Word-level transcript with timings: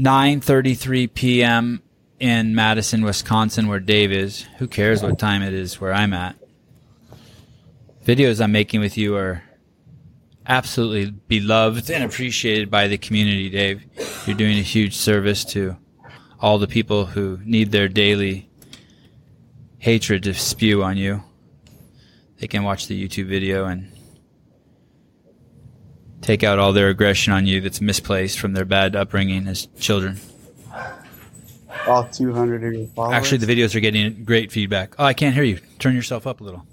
9:33 0.00 1.12
p.m. 1.12 1.82
in 2.18 2.54
Madison, 2.54 3.02
Wisconsin, 3.04 3.68
where 3.68 3.78
Dave 3.78 4.10
is. 4.10 4.46
Who 4.56 4.66
cares 4.66 5.02
what 5.02 5.18
time 5.18 5.42
it 5.42 5.52
is 5.52 5.78
where 5.78 5.92
I'm 5.92 6.14
at? 6.14 6.36
Videos 8.06 8.42
I'm 8.42 8.50
making 8.50 8.80
with 8.80 8.96
you 8.96 9.14
are 9.16 9.42
absolutely 10.46 11.10
beloved 11.28 11.90
and 11.90 12.02
appreciated 12.02 12.70
by 12.70 12.88
the 12.88 12.96
community, 12.96 13.50
Dave. 13.50 13.84
You're 14.26 14.38
doing 14.38 14.58
a 14.58 14.62
huge 14.62 14.96
service 14.96 15.44
to 15.46 15.76
all 16.40 16.58
the 16.58 16.66
people 16.66 17.04
who 17.04 17.38
need 17.44 17.70
their 17.70 17.86
daily 17.86 18.48
hatred 19.80 20.22
to 20.22 20.32
spew 20.32 20.82
on 20.82 20.96
you. 20.96 21.22
They 22.38 22.46
can 22.46 22.64
watch 22.64 22.86
the 22.86 23.06
YouTube 23.06 23.26
video 23.26 23.66
and 23.66 23.92
take 26.22 26.42
out 26.42 26.58
all 26.58 26.72
their 26.72 26.88
aggression 26.88 27.32
on 27.32 27.46
you 27.46 27.60
that's 27.60 27.80
misplaced 27.80 28.38
from 28.38 28.52
their 28.52 28.64
bad 28.64 28.94
upbringing 28.96 29.46
as 29.46 29.66
children. 29.78 30.18
All 31.86 32.04
200 32.04 32.64
of 32.64 32.72
your 32.72 32.86
followers? 32.88 33.14
Actually, 33.14 33.38
the 33.38 33.54
videos 33.54 33.74
are 33.74 33.80
getting 33.80 34.24
great 34.24 34.52
feedback. 34.52 34.94
Oh, 34.98 35.04
I 35.04 35.14
can't 35.14 35.34
hear 35.34 35.44
you. 35.44 35.58
Turn 35.78 35.94
yourself 35.94 36.26
up 36.26 36.40
a 36.40 36.44
little. 36.44 36.66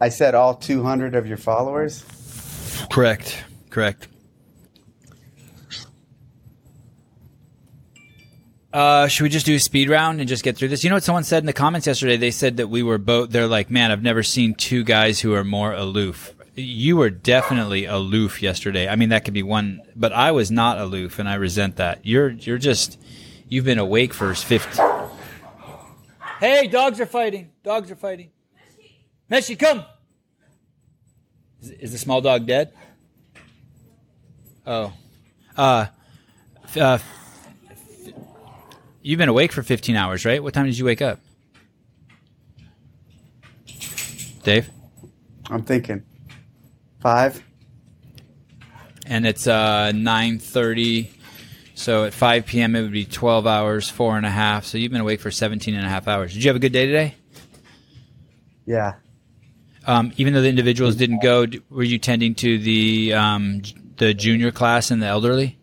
I 0.00 0.08
said 0.08 0.34
all 0.34 0.54
200 0.54 1.14
of 1.14 1.26
your 1.26 1.36
followers? 1.36 2.04
Correct. 2.90 3.44
Correct. 3.70 4.08
Uh, 8.72 9.08
should 9.08 9.22
we 9.22 9.30
just 9.30 9.46
do 9.46 9.54
a 9.54 9.58
speed 9.58 9.88
round 9.88 10.20
and 10.20 10.28
just 10.28 10.44
get 10.44 10.54
through 10.54 10.68
this? 10.68 10.84
You 10.84 10.90
know 10.90 10.96
what 10.96 11.02
someone 11.02 11.24
said 11.24 11.42
in 11.42 11.46
the 11.46 11.54
comments 11.54 11.86
yesterday? 11.86 12.18
They 12.18 12.30
said 12.30 12.58
that 12.58 12.68
we 12.68 12.82
were 12.82 12.98
both, 12.98 13.30
they're 13.30 13.46
like, 13.46 13.70
man, 13.70 13.90
I've 13.90 14.02
never 14.02 14.22
seen 14.22 14.54
two 14.54 14.84
guys 14.84 15.18
who 15.18 15.32
are 15.32 15.44
more 15.44 15.72
aloof. 15.72 16.34
You 16.58 16.96
were 16.96 17.10
definitely 17.10 17.84
aloof 17.84 18.42
yesterday. 18.42 18.88
I 18.88 18.96
mean, 18.96 19.10
that 19.10 19.26
could 19.26 19.34
be 19.34 19.42
one, 19.42 19.82
but 19.94 20.12
I 20.14 20.32
was 20.32 20.50
not 20.50 20.78
aloof 20.78 21.18
and 21.18 21.28
I 21.28 21.34
resent 21.34 21.76
that. 21.76 22.06
You're, 22.06 22.30
you're 22.30 22.56
just, 22.56 22.98
you've 23.46 23.66
been 23.66 23.78
awake 23.78 24.14
for 24.14 24.34
50. 24.34 24.82
Hey, 26.40 26.66
dogs 26.66 26.98
are 26.98 27.06
fighting. 27.06 27.50
Dogs 27.62 27.90
are 27.90 27.96
fighting. 27.96 28.30
Messi, 29.30 29.58
come. 29.58 29.84
Is, 31.60 31.70
is 31.72 31.92
the 31.92 31.98
small 31.98 32.22
dog 32.22 32.46
dead? 32.46 32.72
Oh. 34.66 34.94
Uh, 35.56 35.86
uh, 36.74 36.98
f- 36.98 38.12
you've 39.02 39.18
been 39.18 39.28
awake 39.28 39.52
for 39.52 39.62
15 39.62 39.94
hours, 39.94 40.24
right? 40.24 40.42
What 40.42 40.54
time 40.54 40.64
did 40.64 40.78
you 40.78 40.86
wake 40.86 41.02
up? 41.02 41.20
Dave? 44.42 44.70
I'm 45.50 45.62
thinking. 45.62 46.02
Five? 47.00 47.42
And 49.06 49.26
it's 49.26 49.46
uh, 49.46 49.92
9.30. 49.94 51.10
So 51.74 52.04
at 52.04 52.14
5 52.14 52.46
p.m. 52.46 52.74
it 52.74 52.82
would 52.82 52.92
be 52.92 53.04
12 53.04 53.46
hours, 53.46 53.90
four 53.90 54.16
and 54.16 54.24
a 54.24 54.30
half. 54.30 54.64
So 54.64 54.78
you've 54.78 54.92
been 54.92 55.00
awake 55.00 55.20
for 55.20 55.30
17 55.30 55.74
and 55.74 55.84
a 55.84 55.88
half 55.88 56.08
hours. 56.08 56.32
Did 56.32 56.42
you 56.42 56.48
have 56.48 56.56
a 56.56 56.60
good 56.60 56.72
day 56.72 56.86
today? 56.86 57.14
Yeah. 58.64 58.94
Um, 59.86 60.12
even 60.16 60.34
though 60.34 60.42
the 60.42 60.48
individuals 60.48 60.96
didn't 60.96 61.22
go, 61.22 61.46
were 61.70 61.84
you 61.84 61.98
tending 61.98 62.34
to 62.36 62.58
the 62.58 63.14
um, 63.14 63.62
the 63.98 64.14
junior 64.14 64.50
class 64.50 64.90
and 64.90 65.00
the 65.00 65.06
elderly? 65.06 65.58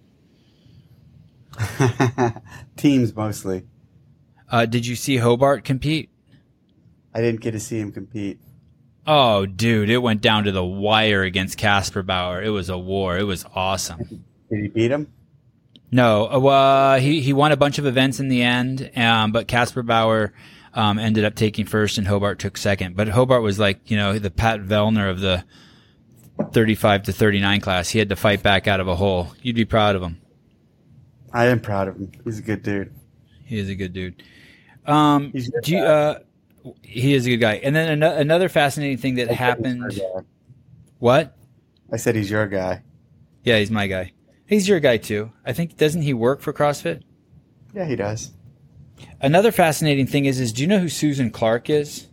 Teams 2.77 3.13
mostly. 3.13 3.65
Uh, 4.49 4.65
did 4.65 4.87
you 4.87 4.95
see 4.95 5.17
Hobart 5.17 5.65
compete? 5.65 6.09
I 7.13 7.21
didn't 7.21 7.41
get 7.41 7.51
to 7.51 7.59
see 7.59 7.79
him 7.79 7.91
compete. 7.91 8.39
Oh, 9.05 9.45
dude, 9.45 9.89
it 9.89 9.97
went 9.97 10.21
down 10.21 10.45
to 10.45 10.51
the 10.51 10.63
wire 10.63 11.23
against 11.23 11.59
Kasperbauer. 11.59 12.43
It 12.43 12.51
was 12.51 12.69
a 12.69 12.77
war. 12.77 13.17
It 13.17 13.23
was 13.23 13.45
awesome. 13.53 14.23
Did 14.49 14.61
he 14.61 14.67
beat 14.69 14.91
him? 14.91 15.11
No, 15.91 16.31
uh, 16.31 16.39
well, 16.39 16.99
he 16.99 17.21
he 17.21 17.33
won 17.33 17.51
a 17.51 17.57
bunch 17.57 17.77
of 17.77 17.85
events 17.85 18.19
in 18.19 18.27
the 18.27 18.41
end, 18.41 18.89
um, 18.95 19.31
but 19.31 19.47
Kasperbauer 19.47 20.31
um, 20.73 20.97
ended 20.97 21.23
up 21.23 21.35
taking 21.35 21.65
first, 21.65 21.99
and 21.99 22.07
Hobart 22.07 22.39
took 22.39 22.57
second. 22.57 22.95
But 22.95 23.09
Hobart 23.09 23.43
was 23.43 23.59
like 23.59 23.91
you 23.91 23.97
know 23.97 24.17
the 24.17 24.31
Pat 24.31 24.61
Vellner 24.61 25.11
of 25.11 25.19
the 25.19 25.43
thirty-five 26.51 27.03
to 27.03 27.13
thirty-nine 27.13 27.61
class. 27.61 27.89
He 27.89 27.99
had 27.99 28.09
to 28.09 28.15
fight 28.15 28.41
back 28.41 28.67
out 28.67 28.79
of 28.79 28.87
a 28.87 28.95
hole. 28.95 29.33
You'd 29.43 29.55
be 29.55 29.65
proud 29.65 29.95
of 29.95 30.01
him. 30.01 30.19
I 31.31 31.45
am 31.45 31.59
proud 31.59 31.89
of 31.89 31.97
him. 31.97 32.11
He's 32.23 32.39
a 32.39 32.43
good 32.43 32.63
dude. 32.63 32.91
He 33.45 33.59
is 33.59 33.69
a 33.69 33.75
good 33.75 33.93
dude. 33.93 34.23
Um, 34.87 35.31
He's 35.31 35.49
good 35.49 35.63
do 35.63 35.71
you, 35.73 35.83
uh, 35.83 36.19
he 36.81 37.13
is 37.13 37.25
a 37.25 37.29
good 37.31 37.37
guy. 37.37 37.55
And 37.55 37.75
then 37.75 37.89
ano- 37.89 38.15
another 38.17 38.49
fascinating 38.49 38.97
thing 38.97 39.15
that 39.15 39.29
happened. 39.29 39.99
What? 40.99 41.35
I 41.91 41.97
said 41.97 42.15
he's 42.15 42.29
your 42.29 42.47
guy. 42.47 42.83
Yeah, 43.43 43.59
he's 43.59 43.71
my 43.71 43.87
guy. 43.87 44.13
He's 44.45 44.67
your 44.67 44.79
guy 44.79 44.97
too. 44.97 45.31
I 45.45 45.53
think 45.53 45.77
doesn't 45.77 46.01
he 46.03 46.13
work 46.13 46.41
for 46.41 46.53
CrossFit? 46.53 47.01
Yeah, 47.73 47.85
he 47.85 47.95
does. 47.95 48.31
Another 49.21 49.51
fascinating 49.51 50.07
thing 50.07 50.25
is, 50.25 50.39
is 50.39 50.53
do 50.53 50.61
you 50.61 50.67
know 50.67 50.79
who 50.79 50.89
Susan 50.89 51.29
Clark 51.31 51.69
is? 51.69 52.07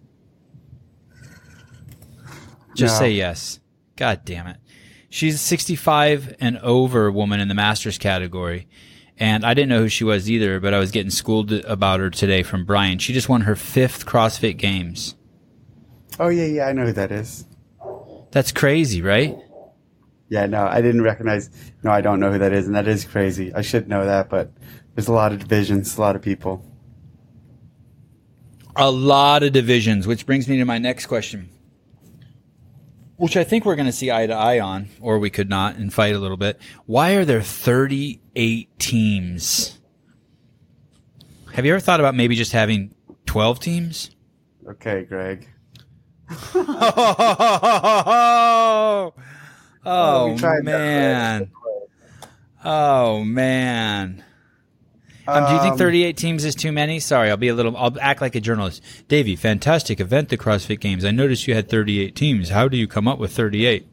Just 2.75 2.95
No. 2.95 2.99
say 3.01 3.11
yes. 3.11 3.61
God 3.97 4.23
damn 4.25 4.47
it. 4.47 4.57
She's 5.09 5.35
a 5.35 5.39
65 5.39 6.37
and 6.41 6.59
over 6.59 7.11
woman 7.11 7.41
in 7.41 7.49
the 7.49 7.55
masters 7.55 7.99
category. 7.99 8.69
And 9.21 9.45
I 9.45 9.53
didn't 9.53 9.69
know 9.69 9.81
who 9.81 9.89
she 9.89 10.03
was 10.03 10.31
either, 10.31 10.59
but 10.61 10.73
I 10.73 10.79
was 10.79 10.91
getting 10.91 11.11
schooled 11.11 11.53
about 11.53 12.01
her 12.01 12.09
today 12.09 12.43
from 12.43 12.65
Brian. 12.65 12.99
She 12.99 13.13
just 13.13 13.29
won 13.29 13.43
her 13.43 13.55
fifth 13.55 14.07
CrossFit 14.07 14.57
Games. 14.57 15.15
Oh, 16.19 16.29
yeah, 16.29 16.47
yeah, 16.47 16.67
I 16.67 16.73
know 16.73 16.87
who 16.87 16.93
that 16.93 17.13
is. 17.13 17.45
That's 18.31 18.51
crazy, 18.51 19.03
right? 19.03 19.37
Yeah, 20.31 20.47
no, 20.47 20.65
I 20.67 20.81
didn't 20.81 21.03
recognize. 21.03 21.51
No, 21.83 21.91
I 21.91 22.01
don't 22.01 22.19
know 22.19 22.33
who 22.33 22.39
that 22.39 22.53
is, 22.53 22.67
and 22.67 22.75
that 22.75 22.89
is 22.89 23.05
crazy. 23.05 23.53
I 23.53 23.61
should 23.61 23.89
know 23.89 24.07
that, 24.07 24.31
but 24.31 24.53
there's 24.95 25.09
a 25.09 25.13
lot 25.13 25.33
of 25.33 25.41
divisions, 25.41 25.99
a 25.99 26.01
lot 26.01 26.17
of 26.17 26.23
people. 26.23 26.65
A 28.77 28.91
lot 28.91 29.43
of 29.43 29.53
divisions, 29.53 30.07
which 30.07 30.25
brings 30.25 30.49
me 30.49 30.57
to 30.59 30.65
my 30.65 30.79
next 30.79 31.07
question, 31.07 31.51
which 33.21 33.37
I 33.37 33.45
think 33.45 33.67
we're 33.67 33.77
going 33.77 33.87
to 33.87 33.93
see 33.93 34.11
eye 34.11 34.27
to 34.27 34.33
eye 34.33 34.59
on, 34.61 34.89
or 35.01 35.19
we 35.19 35.29
could 35.29 35.51
not 35.51 35.77
and 35.77 35.93
fight 35.93 36.15
a 36.15 36.19
little 36.19 36.39
bit. 36.39 36.59
Why 36.87 37.13
are 37.13 37.25
there 37.25 37.43
38 37.43 38.79
teams? 38.79 39.79
Have 41.53 41.67
you 41.67 41.73
ever 41.73 41.81
thought 41.81 42.01
about 42.01 42.15
maybe 42.15 42.35
just 42.35 42.53
having 42.53 42.95
12 43.27 43.61
teams? 43.61 44.11
Okay, 44.67 45.05
Greg. 45.05 45.47
oh, 46.55 46.63
Oh, 49.85 50.35
we 50.35 50.41
man. 50.63 51.51
Oh 52.65 53.25
man. 53.25 54.25
Um, 55.33 55.47
do 55.47 55.55
you 55.55 55.61
think 55.61 55.73
Um, 55.73 55.79
38 55.79 56.17
teams 56.17 56.45
is 56.45 56.55
too 56.55 56.73
many? 56.73 56.99
Sorry, 57.01 57.31
I'll 57.31 57.37
be 57.37 57.49
a 57.49 57.55
little. 57.55 57.77
I'll 57.77 57.97
act 58.01 58.21
like 58.21 58.35
a 58.35 58.41
journalist. 58.41 58.83
Davey, 59.09 59.37
fantastic 59.37 60.01
event, 60.01 60.29
the 60.29 60.37
CrossFit 60.37 60.81
Games. 60.81 61.05
I 61.05 61.11
noticed 61.11 61.47
you 61.47 61.55
had 61.55 61.69
38 61.69 62.15
teams. 62.17 62.49
How 62.51 62.69
do 62.69 62.77
you 62.77 62.87
come 62.87 63.07
up 63.09 63.19
with 63.19 63.33
38? 63.33 63.87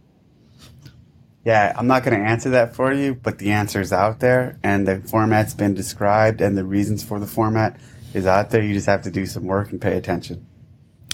Yeah, 1.46 1.74
I'm 1.78 1.88
not 1.88 2.03
going 2.03 2.20
to 2.20 2.26
answer 2.26 2.50
that 2.50 2.76
for 2.76 2.92
you, 2.92 3.16
but 3.16 3.38
the 3.38 3.52
answer 3.52 3.80
is 3.80 3.94
out 3.94 4.20
there, 4.20 4.59
and 4.64 4.86
the 4.86 5.00
format's 5.00 5.53
been 5.53 5.74
described, 5.74 6.42
and 6.42 6.58
the 6.58 6.66
reasons 6.66 7.03
for 7.06 7.20
the 7.22 7.28
format 7.28 7.80
is 8.14 8.26
out 8.26 8.50
there. 8.50 8.62
You 8.62 8.74
just 8.74 8.88
have 8.88 9.03
to 9.03 9.12
do 9.12 9.26
some 9.26 9.46
work 9.46 9.72
and 9.72 9.80
pay 9.80 9.96
attention. 9.96 10.46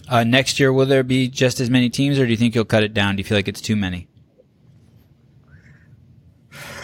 Uh, 0.09 0.23
next 0.23 0.59
year, 0.59 0.73
will 0.73 0.87
there 0.87 1.03
be 1.03 1.27
just 1.27 1.59
as 1.59 1.69
many 1.69 1.89
teams, 1.89 2.17
or 2.17 2.25
do 2.25 2.31
you 2.31 2.37
think 2.37 2.55
you'll 2.55 2.65
cut 2.65 2.83
it 2.83 2.93
down? 2.93 3.15
Do 3.15 3.19
you 3.19 3.23
feel 3.25 3.37
like 3.37 3.47
it's 3.47 3.61
too 3.61 3.75
many? 3.75 4.07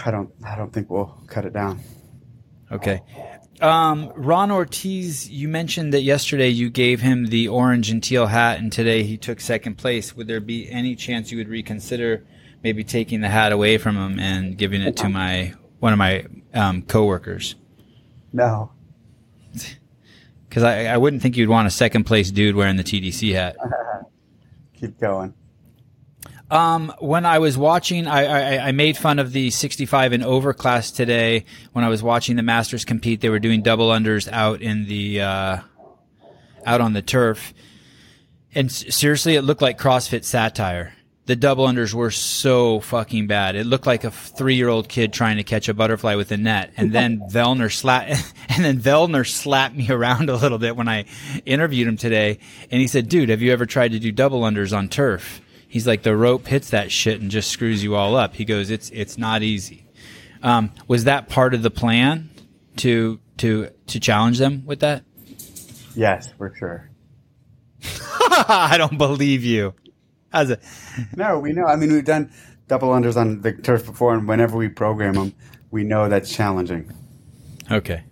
I 0.05 0.11
don't. 0.11 0.31
I 0.45 0.55
don't 0.55 0.71
think 0.71 0.89
we'll 0.89 1.17
cut 1.27 1.45
it 1.45 1.53
down. 1.53 1.79
Okay. 2.71 3.01
Um, 3.61 4.13
Ron 4.15 4.51
Ortiz, 4.51 5.29
you 5.29 5.47
mentioned 5.49 5.93
that 5.93 6.01
yesterday 6.01 6.47
you 6.47 6.69
gave 6.69 7.01
him 7.01 7.25
the 7.25 7.49
orange 7.49 7.89
and 7.89 8.01
teal 8.01 8.27
hat, 8.27 8.59
and 8.59 8.71
today 8.71 9.03
he 9.03 9.17
took 9.17 9.41
second 9.41 9.77
place. 9.77 10.15
Would 10.15 10.27
there 10.27 10.39
be 10.39 10.69
any 10.71 10.95
chance 10.95 11.31
you 11.31 11.37
would 11.39 11.49
reconsider 11.49 12.25
maybe 12.63 12.83
taking 12.83 13.21
the 13.21 13.27
hat 13.27 13.51
away 13.51 13.77
from 13.77 13.97
him 13.97 14.19
and 14.19 14.57
giving 14.57 14.81
it 14.81 14.95
to 14.97 15.09
my 15.09 15.53
one 15.79 15.91
of 15.91 15.99
my 15.99 16.25
um, 16.53 16.81
coworkers? 16.83 17.55
No. 18.33 18.71
Because 20.47 20.63
I, 20.63 20.85
I 20.85 20.97
wouldn't 20.97 21.21
think 21.21 21.37
you'd 21.37 21.47
want 21.47 21.67
a 21.67 21.69
second 21.69 22.05
place 22.05 22.31
dude 22.31 22.55
wearing 22.55 22.75
the 22.75 22.83
TDC 22.83 23.35
hat. 23.35 23.55
Keep 24.79 24.99
going. 24.99 25.35
Um, 26.51 26.91
when 26.99 27.25
I 27.25 27.39
was 27.39 27.57
watching, 27.57 28.07
I, 28.07 28.25
I, 28.25 28.67
I 28.69 28.71
made 28.71 28.97
fun 28.97 29.19
of 29.19 29.31
the 29.31 29.51
65 29.51 30.13
and 30.13 30.23
over 30.23 30.53
class 30.53 30.89
today. 30.89 31.45
When 31.73 31.85
I 31.85 31.89
was 31.89 32.01
watching 32.01 32.37
the 32.37 32.43
Masters 32.43 32.85
compete, 32.85 33.21
they 33.21 33.29
were 33.29 33.39
doing 33.39 33.61
double 33.61 33.89
unders 33.89 34.27
out 34.31 34.61
in 34.61 34.85
the, 34.85 35.21
uh, 35.21 35.59
out 36.65 36.81
on 36.81 36.93
the 36.93 37.03
turf. 37.03 37.53
And 38.55 38.71
seriously, 38.71 39.35
it 39.35 39.43
looked 39.43 39.61
like 39.61 39.77
CrossFit 39.77 40.23
satire. 40.23 40.93
The 41.27 41.35
double 41.35 41.67
unders 41.67 41.93
were 41.93 42.09
so 42.09 42.79
fucking 42.79 43.27
bad. 43.27 43.55
It 43.55 43.67
looked 43.67 43.85
like 43.85 44.03
a 44.03 44.09
three 44.09 44.55
year 44.55 44.69
old 44.69 44.89
kid 44.89 45.13
trying 45.13 45.37
to 45.37 45.43
catch 45.43 45.69
a 45.69 45.75
butterfly 45.75 46.15
with 46.15 46.31
a 46.31 46.37
net. 46.37 46.73
And 46.75 46.91
then 46.95 47.19
Vellner 47.29 47.71
slapped, 47.71 48.09
and 48.49 48.65
then 48.65 48.79
Vellner 48.79 49.27
slapped 49.27 49.75
me 49.75 49.87
around 49.91 50.31
a 50.31 50.35
little 50.35 50.57
bit 50.57 50.75
when 50.75 50.87
I 50.87 51.05
interviewed 51.45 51.87
him 51.87 51.97
today. 51.97 52.39
And 52.71 52.81
he 52.81 52.87
said, 52.87 53.07
dude, 53.07 53.29
have 53.29 53.43
you 53.43 53.53
ever 53.53 53.67
tried 53.67 53.91
to 53.91 53.99
do 53.99 54.11
double 54.11 54.41
unders 54.41 54.75
on 54.75 54.89
turf? 54.89 55.41
He's 55.69 55.87
like, 55.87 56.03
the 56.03 56.17
rope 56.17 56.47
hits 56.47 56.71
that 56.71 56.91
shit 56.91 57.21
and 57.21 57.31
just 57.31 57.49
screws 57.51 57.83
you 57.83 57.95
all 57.95 58.17
up. 58.17 58.35
He 58.35 58.43
goes, 58.43 58.69
it's, 58.69 58.89
it's 58.89 59.17
not 59.17 59.43
easy. 59.43 59.85
Um, 60.43 60.71
was 60.87 61.05
that 61.05 61.29
part 61.29 61.53
of 61.53 61.61
the 61.63 61.69
plan 61.71 62.29
to 62.77 63.19
to 63.37 63.69
to 63.87 63.99
challenge 63.99 64.37
them 64.37 64.65
with 64.65 64.79
that? 64.79 65.03
Yes, 65.95 66.29
for 66.37 66.53
sure. 66.55 66.89
I 67.83 68.75
don't 68.77 68.97
believe 68.97 69.43
you. 69.43 69.73
How's 70.31 70.49
it? 70.49 70.61
No, 71.15 71.39
we 71.39 71.51
know. 71.53 71.65
I 71.65 71.75
mean, 71.75 71.91
we've 71.91 72.05
done 72.05 72.31
double 72.67 72.89
unders 72.89 73.17
on 73.17 73.41
the 73.41 73.53
turf 73.53 73.85
before, 73.85 74.13
and 74.13 74.27
whenever 74.27 74.57
we 74.57 74.69
program 74.69 75.15
them, 75.15 75.33
we 75.71 75.83
know 75.83 76.07
that's 76.07 76.33
challenging. 76.33 76.91
Okay. 77.71 78.03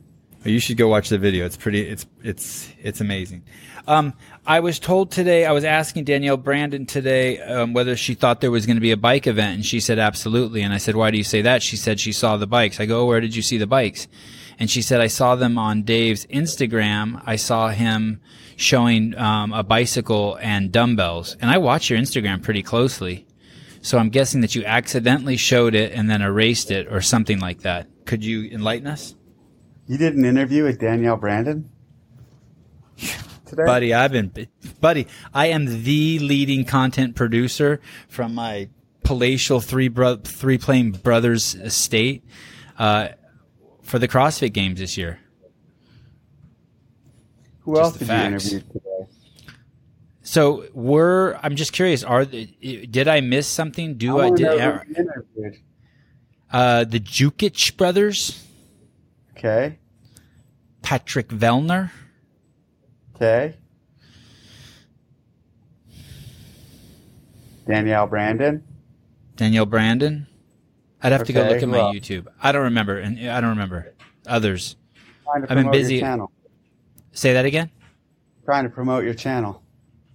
You 0.47 0.59
should 0.61 0.77
go 0.77 0.87
watch 0.87 1.09
the 1.09 1.17
video. 1.17 1.45
It's 1.45 1.57
pretty. 1.57 1.81
It's 1.81 2.05
it's 2.23 2.69
it's 2.81 3.01
amazing. 3.01 3.43
Um, 3.85 4.13
I 4.45 4.61
was 4.61 4.79
told 4.79 5.11
today. 5.11 5.45
I 5.45 5.51
was 5.51 5.65
asking 5.65 6.05
Danielle 6.05 6.37
Brandon 6.37 6.85
today 6.85 7.39
um, 7.41 7.73
whether 7.73 7.97
she 7.97 8.13
thought 8.13 8.39
there 8.39 8.51
was 8.51 8.65
going 8.65 8.77
to 8.77 8.81
be 8.81 8.91
a 8.91 8.97
bike 8.97 9.27
event, 9.27 9.55
and 9.55 9.65
she 9.65 9.81
said 9.81 9.99
absolutely. 9.99 10.61
And 10.61 10.73
I 10.73 10.77
said, 10.77 10.95
"Why 10.95 11.11
do 11.11 11.17
you 11.17 11.23
say 11.23 11.41
that?" 11.41 11.61
She 11.61 11.75
said 11.75 11.99
she 11.99 12.13
saw 12.13 12.37
the 12.37 12.47
bikes. 12.47 12.79
I 12.79 12.85
go, 12.85 13.05
"Where 13.05 13.19
did 13.19 13.35
you 13.35 13.41
see 13.41 13.57
the 13.57 13.67
bikes?" 13.67 14.07
And 14.57 14.69
she 14.69 14.81
said, 14.81 15.01
"I 15.01 15.07
saw 15.07 15.35
them 15.35 15.57
on 15.57 15.83
Dave's 15.83 16.25
Instagram. 16.27 17.21
I 17.25 17.35
saw 17.35 17.67
him 17.67 18.21
showing 18.55 19.17
um, 19.17 19.51
a 19.51 19.63
bicycle 19.63 20.37
and 20.41 20.71
dumbbells. 20.71 21.35
And 21.41 21.51
I 21.51 21.57
watch 21.57 21.89
your 21.89 21.99
Instagram 21.99 22.41
pretty 22.41 22.63
closely, 22.63 23.27
so 23.81 23.97
I'm 23.97 24.09
guessing 24.09 24.41
that 24.41 24.55
you 24.55 24.63
accidentally 24.63 25.37
showed 25.37 25.75
it 25.75 25.91
and 25.91 26.09
then 26.09 26.21
erased 26.21 26.71
it 26.71 26.87
or 26.89 27.01
something 27.01 27.39
like 27.39 27.61
that. 27.63 27.87
Could 28.05 28.23
you 28.23 28.49
enlighten 28.49 28.87
us?" 28.87 29.16
You 29.87 29.97
did 29.97 30.15
an 30.15 30.25
interview 30.25 30.63
with 30.63 30.79
Danielle 30.79 31.15
Brandon 31.15 31.69
today, 33.45 33.65
buddy. 33.65 33.93
I've 33.93 34.11
been, 34.11 34.31
buddy. 34.81 35.07
I 35.33 35.47
am 35.47 35.83
the 35.83 36.19
leading 36.19 36.65
content 36.65 37.15
producer 37.15 37.79
from 38.09 38.35
my 38.35 38.69
palatial 39.03 39.61
three 39.61 39.87
bro- 39.87 40.17
three 40.17 40.57
playing 40.57 40.91
brothers 40.91 41.55
estate 41.55 42.25
uh, 42.77 43.09
for 43.81 43.97
the 43.97 44.07
CrossFit 44.07 44.51
Games 44.51 44.79
this 44.79 44.97
year. 44.97 45.19
Who 47.61 47.75
just 47.75 47.83
else 47.83 47.97
did 47.97 48.07
facts. 48.07 48.51
you 48.51 48.57
interview 48.57 48.73
today? 48.73 49.11
So 50.21 50.65
we're. 50.73 51.35
I'm 51.35 51.55
just 51.55 51.71
curious. 51.71 52.03
Are 52.03 52.25
did 52.25 53.07
I 53.07 53.21
miss 53.21 53.47
something? 53.47 53.95
Do 53.95 54.19
I, 54.19 54.27
I 54.27 54.29
did? 54.31 55.61
Uh, 56.51 56.83
the 56.83 56.99
Jukic 56.99 57.77
brothers. 57.77 58.43
Okay. 59.37 59.77
Patrick 60.81 61.27
Vellner. 61.27 61.91
Okay. 63.15 63.55
Danielle 67.67 68.07
Brandon. 68.07 68.63
Danielle 69.35 69.67
Brandon. 69.67 70.25
I'd 71.03 71.11
have 71.11 71.21
okay, 71.21 71.33
to 71.33 71.33
go 71.33 71.47
look 71.49 71.61
at 71.61 71.69
my 71.69 71.77
well, 71.77 71.93
YouTube. 71.93 72.25
I 72.41 72.51
don't 72.51 72.63
remember, 72.63 72.97
and 72.97 73.19
I 73.29 73.39
don't 73.39 73.51
remember 73.51 73.93
others. 74.25 74.75
I've 75.31 75.47
been 75.47 75.69
busy. 75.69 76.03
Say 77.11 77.33
that 77.33 77.45
again. 77.45 77.69
Trying 78.45 78.63
to 78.63 78.69
promote 78.71 79.03
your 79.03 79.13
channel. 79.13 79.61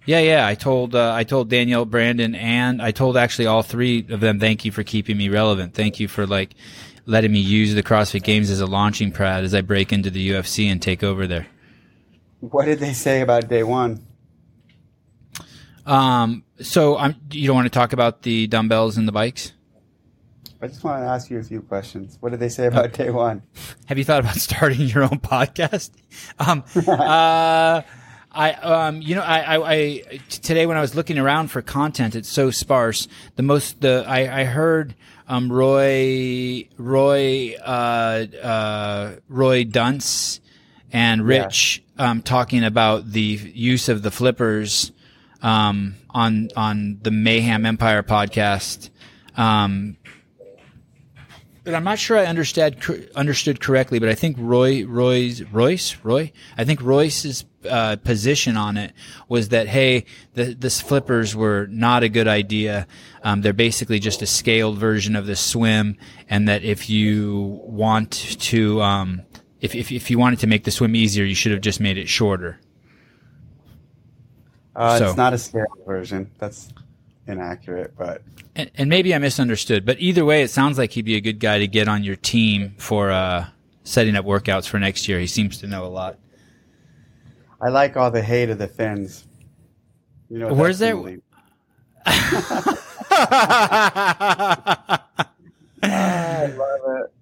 Yeah, 0.05 0.19
yeah. 0.19 0.45
I 0.45 0.55
told 0.55 0.95
uh, 0.95 1.13
I 1.13 1.23
told 1.23 1.49
Danielle 1.49 1.85
Brandon 1.85 2.35
and 2.35 2.81
I 2.81 2.91
told 2.91 3.15
actually 3.15 3.45
all 3.45 3.63
three 3.63 4.05
of 4.09 4.19
them. 4.19 4.39
Thank 4.39 4.65
you 4.65 4.71
for 4.71 4.83
keeping 4.83 5.17
me 5.17 5.29
relevant. 5.29 5.73
Thank 5.73 5.99
you 5.99 6.07
for 6.07 6.27
like 6.27 6.55
letting 7.05 7.31
me 7.31 7.39
use 7.39 7.73
the 7.73 7.83
CrossFit 7.83 8.23
Games 8.23 8.49
as 8.49 8.59
a 8.59 8.65
launching 8.65 9.11
pad 9.11 9.43
as 9.43 9.53
I 9.53 9.61
break 9.61 9.93
into 9.93 10.09
the 10.09 10.29
UFC 10.29 10.71
and 10.71 10.81
take 10.81 11.03
over 11.03 11.27
there. 11.27 11.47
What 12.39 12.65
did 12.65 12.79
they 12.79 12.93
say 12.93 13.21
about 13.21 13.47
day 13.47 13.63
one? 13.63 14.05
Um, 15.85 16.43
so 16.61 16.97
I'm, 16.97 17.15
you 17.31 17.47
don't 17.47 17.55
want 17.55 17.65
to 17.65 17.77
talk 17.77 17.93
about 17.93 18.21
the 18.21 18.47
dumbbells 18.47 18.97
and 18.97 19.07
the 19.07 19.11
bikes? 19.11 19.53
I 20.61 20.67
just 20.67 20.83
want 20.83 21.03
to 21.03 21.07
ask 21.07 21.29
you 21.29 21.39
a 21.39 21.43
few 21.43 21.61
questions. 21.61 22.17
What 22.21 22.29
did 22.29 22.39
they 22.39 22.47
say 22.47 22.67
about 22.67 22.93
day 22.93 23.09
one? 23.09 23.43
Have 23.87 23.97
you 23.97 24.05
thought 24.05 24.21
about 24.21 24.35
starting 24.37 24.81
your 24.81 25.03
own 25.03 25.19
podcast? 25.19 25.91
Um, 26.39 26.63
uh, 26.87 27.81
I, 28.33 28.53
um, 28.53 29.01
you 29.01 29.15
know, 29.15 29.21
I, 29.21 29.57
I, 29.57 29.73
I, 29.73 30.19
today 30.29 30.65
when 30.65 30.75
I 30.75 30.81
was 30.81 30.95
looking 30.95 31.19
around 31.19 31.49
for 31.49 31.61
content, 31.61 32.15
it's 32.15 32.29
so 32.29 32.49
sparse. 32.49 33.07
The 33.35 33.43
most, 33.43 33.81
the, 33.81 34.03
I, 34.07 34.41
I 34.41 34.43
heard, 34.45 34.95
um, 35.27 35.51
Roy, 35.51 36.67
Roy, 36.77 37.55
uh, 37.63 38.25
uh, 38.41 39.15
Roy 39.29 39.63
Dunce 39.65 40.41
and 40.91 41.27
Rich, 41.27 41.83
yeah. 41.97 42.09
um, 42.09 42.21
talking 42.23 42.63
about 42.63 43.11
the 43.11 43.21
use 43.21 43.87
of 43.87 44.01
the 44.01 44.11
flippers, 44.11 44.91
um, 45.43 45.95
on, 46.09 46.49
on 46.55 46.99
the 47.03 47.11
Mayhem 47.11 47.65
Empire 47.67 48.01
podcast. 48.01 48.89
Um, 49.37 49.97
but 51.63 51.75
I'm 51.75 51.83
not 51.83 51.97
sure 51.97 52.17
I 52.17 52.25
understood 52.25 52.83
understood 53.15 53.61
correctly. 53.61 53.97
But 53.97 54.09
I 54.09 54.15
think 54.15 54.35
Roy 54.37 54.85
Roy's 54.85 55.43
Royce 55.43 55.95
Roy 56.03 56.33
I 56.57 56.65
think 56.65 56.81
Royce's 56.81 57.45
uh, 57.65 57.95
position 57.97 58.57
on 58.57 58.77
it 58.77 58.93
was 59.27 59.49
that 59.49 59.67
hey, 59.67 60.05
the 60.33 60.53
the 60.53 60.69
flippers 60.69 61.35
were 61.35 61.67
not 61.69 62.03
a 62.03 62.09
good 62.09 62.27
idea. 62.27 62.87
Um, 63.23 63.41
they're 63.41 63.53
basically 63.53 63.99
just 63.99 64.21
a 64.21 64.25
scaled 64.27 64.77
version 64.77 65.15
of 65.15 65.25
the 65.25 65.35
swim, 65.35 65.97
and 66.29 66.47
that 66.47 66.63
if 66.63 66.89
you 66.89 67.59
want 67.63 68.11
to 68.11 68.81
um, 68.81 69.21
if, 69.61 69.75
if 69.75 69.91
if 69.91 70.11
you 70.11 70.19
wanted 70.19 70.39
to 70.39 70.47
make 70.47 70.63
the 70.65 70.71
swim 70.71 70.95
easier, 70.95 71.23
you 71.23 71.35
should 71.35 71.51
have 71.51 71.61
just 71.61 71.79
made 71.79 71.97
it 71.97 72.09
shorter. 72.09 72.59
Uh, 74.75 74.97
so, 74.97 75.07
it's 75.07 75.17
not 75.17 75.33
a 75.33 75.37
scaled 75.37 75.67
version. 75.85 76.29
That's 76.39 76.69
inaccurate, 77.27 77.95
but 77.97 78.23
and, 78.55 78.69
and, 78.75 78.89
maybe 78.89 79.13
I 79.15 79.17
misunderstood. 79.19 79.85
But 79.85 79.99
either 79.99 80.25
way, 80.25 80.41
it 80.41 80.49
sounds 80.49 80.77
like 80.77 80.91
he'd 80.91 81.05
be 81.05 81.15
a 81.15 81.21
good 81.21 81.39
guy 81.39 81.59
to 81.59 81.67
get 81.67 81.87
on 81.87 82.03
your 82.03 82.15
team 82.15 82.75
for 82.77 83.11
uh, 83.11 83.47
setting 83.83 84.15
up 84.15 84.25
workouts 84.25 84.67
for 84.67 84.79
next 84.79 85.07
year. 85.07 85.19
He 85.19 85.27
seems 85.27 85.57
to 85.59 85.67
know 85.67 85.85
a 85.85 85.87
lot. 85.87 86.17
I 87.63 87.69
like 87.69 87.95
all 87.95 88.11
the 88.11 88.21
hate 88.21 88.49
of 88.49 88.57
the 88.57 88.67
fins. 88.67 89.25
You 90.29 90.39
know, 90.39 90.53
where's 90.53 90.79
there? 90.79 90.95
I 92.05 92.19
love 95.81 96.79
it. 96.87 97.13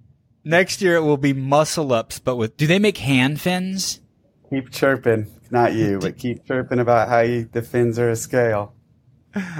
Next 0.43 0.81
year 0.81 0.95
it 0.95 1.01
will 1.01 1.17
be 1.17 1.33
muscle 1.33 1.93
ups, 1.93 2.17
but 2.17 2.37
with 2.37 2.57
do 2.57 2.65
they 2.65 2.79
make 2.79 2.97
hand 2.97 3.39
fins? 3.39 4.01
Keep 4.49 4.71
chirping, 4.71 5.27
not 5.51 5.73
you, 5.73 5.99
but 5.99 6.17
keep 6.17 6.43
chirping 6.45 6.79
about 6.79 7.07
how 7.07 7.19
you, 7.19 7.47
the 7.51 7.61
fins 7.61 7.99
are 7.99 8.09
a 8.09 8.15
scale. 8.15 8.73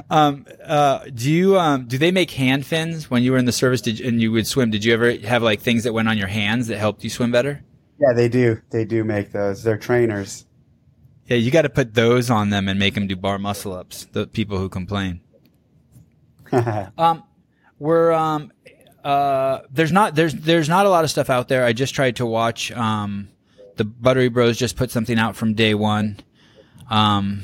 Um, 0.09 0.47
uh, 0.65 1.05
do 1.13 1.31
you 1.31 1.59
um, 1.59 1.85
do 1.85 1.99
they 1.99 2.11
make 2.11 2.31
hand 2.31 2.65
fins 2.65 3.11
when 3.11 3.21
you 3.21 3.33
were 3.33 3.37
in 3.37 3.45
the 3.45 3.51
service 3.51 3.81
did, 3.81 4.01
and 4.01 4.19
you 4.19 4.31
would 4.31 4.47
swim? 4.47 4.71
Did 4.71 4.83
you 4.83 4.93
ever 4.93 5.11
have 5.27 5.43
like 5.43 5.61
things 5.61 5.83
that 5.83 5.93
went 5.93 6.09
on 6.09 6.17
your 6.17 6.27
hands 6.27 6.67
that 6.67 6.79
helped 6.79 7.03
you 7.03 7.11
swim 7.11 7.31
better? 7.31 7.63
Yeah, 7.99 8.13
they 8.13 8.29
do. 8.29 8.59
They 8.71 8.83
do 8.83 9.03
make 9.03 9.31
those. 9.31 9.63
They're 9.63 9.77
trainers. 9.77 10.45
Yeah, 11.27 11.37
you 11.37 11.51
got 11.51 11.61
to 11.63 11.69
put 11.69 11.93
those 11.93 12.29
on 12.29 12.49
them 12.49 12.67
and 12.67 12.77
make 12.79 12.95
them 12.95 13.07
do 13.07 13.15
bar 13.15 13.39
muscle 13.39 13.73
ups. 13.73 14.05
The 14.11 14.27
people 14.27 14.57
who 14.57 14.69
complain. 14.69 15.21
um, 16.97 17.23
we're 17.79 18.11
um, 18.11 18.51
uh, 19.03 19.59
there's 19.71 19.91
not 19.91 20.15
there's 20.15 20.33
there's 20.33 20.69
not 20.69 20.85
a 20.85 20.89
lot 20.89 21.03
of 21.03 21.09
stuff 21.09 21.29
out 21.29 21.47
there. 21.47 21.65
I 21.65 21.73
just 21.73 21.95
tried 21.95 22.17
to 22.17 22.25
watch. 22.25 22.71
Um, 22.71 23.29
the 23.77 23.85
Buttery 23.85 24.29
Bros 24.29 24.57
just 24.57 24.75
put 24.75 24.91
something 24.91 25.17
out 25.17 25.35
from 25.35 25.53
day 25.53 25.73
one. 25.73 26.19
Um, 26.89 27.43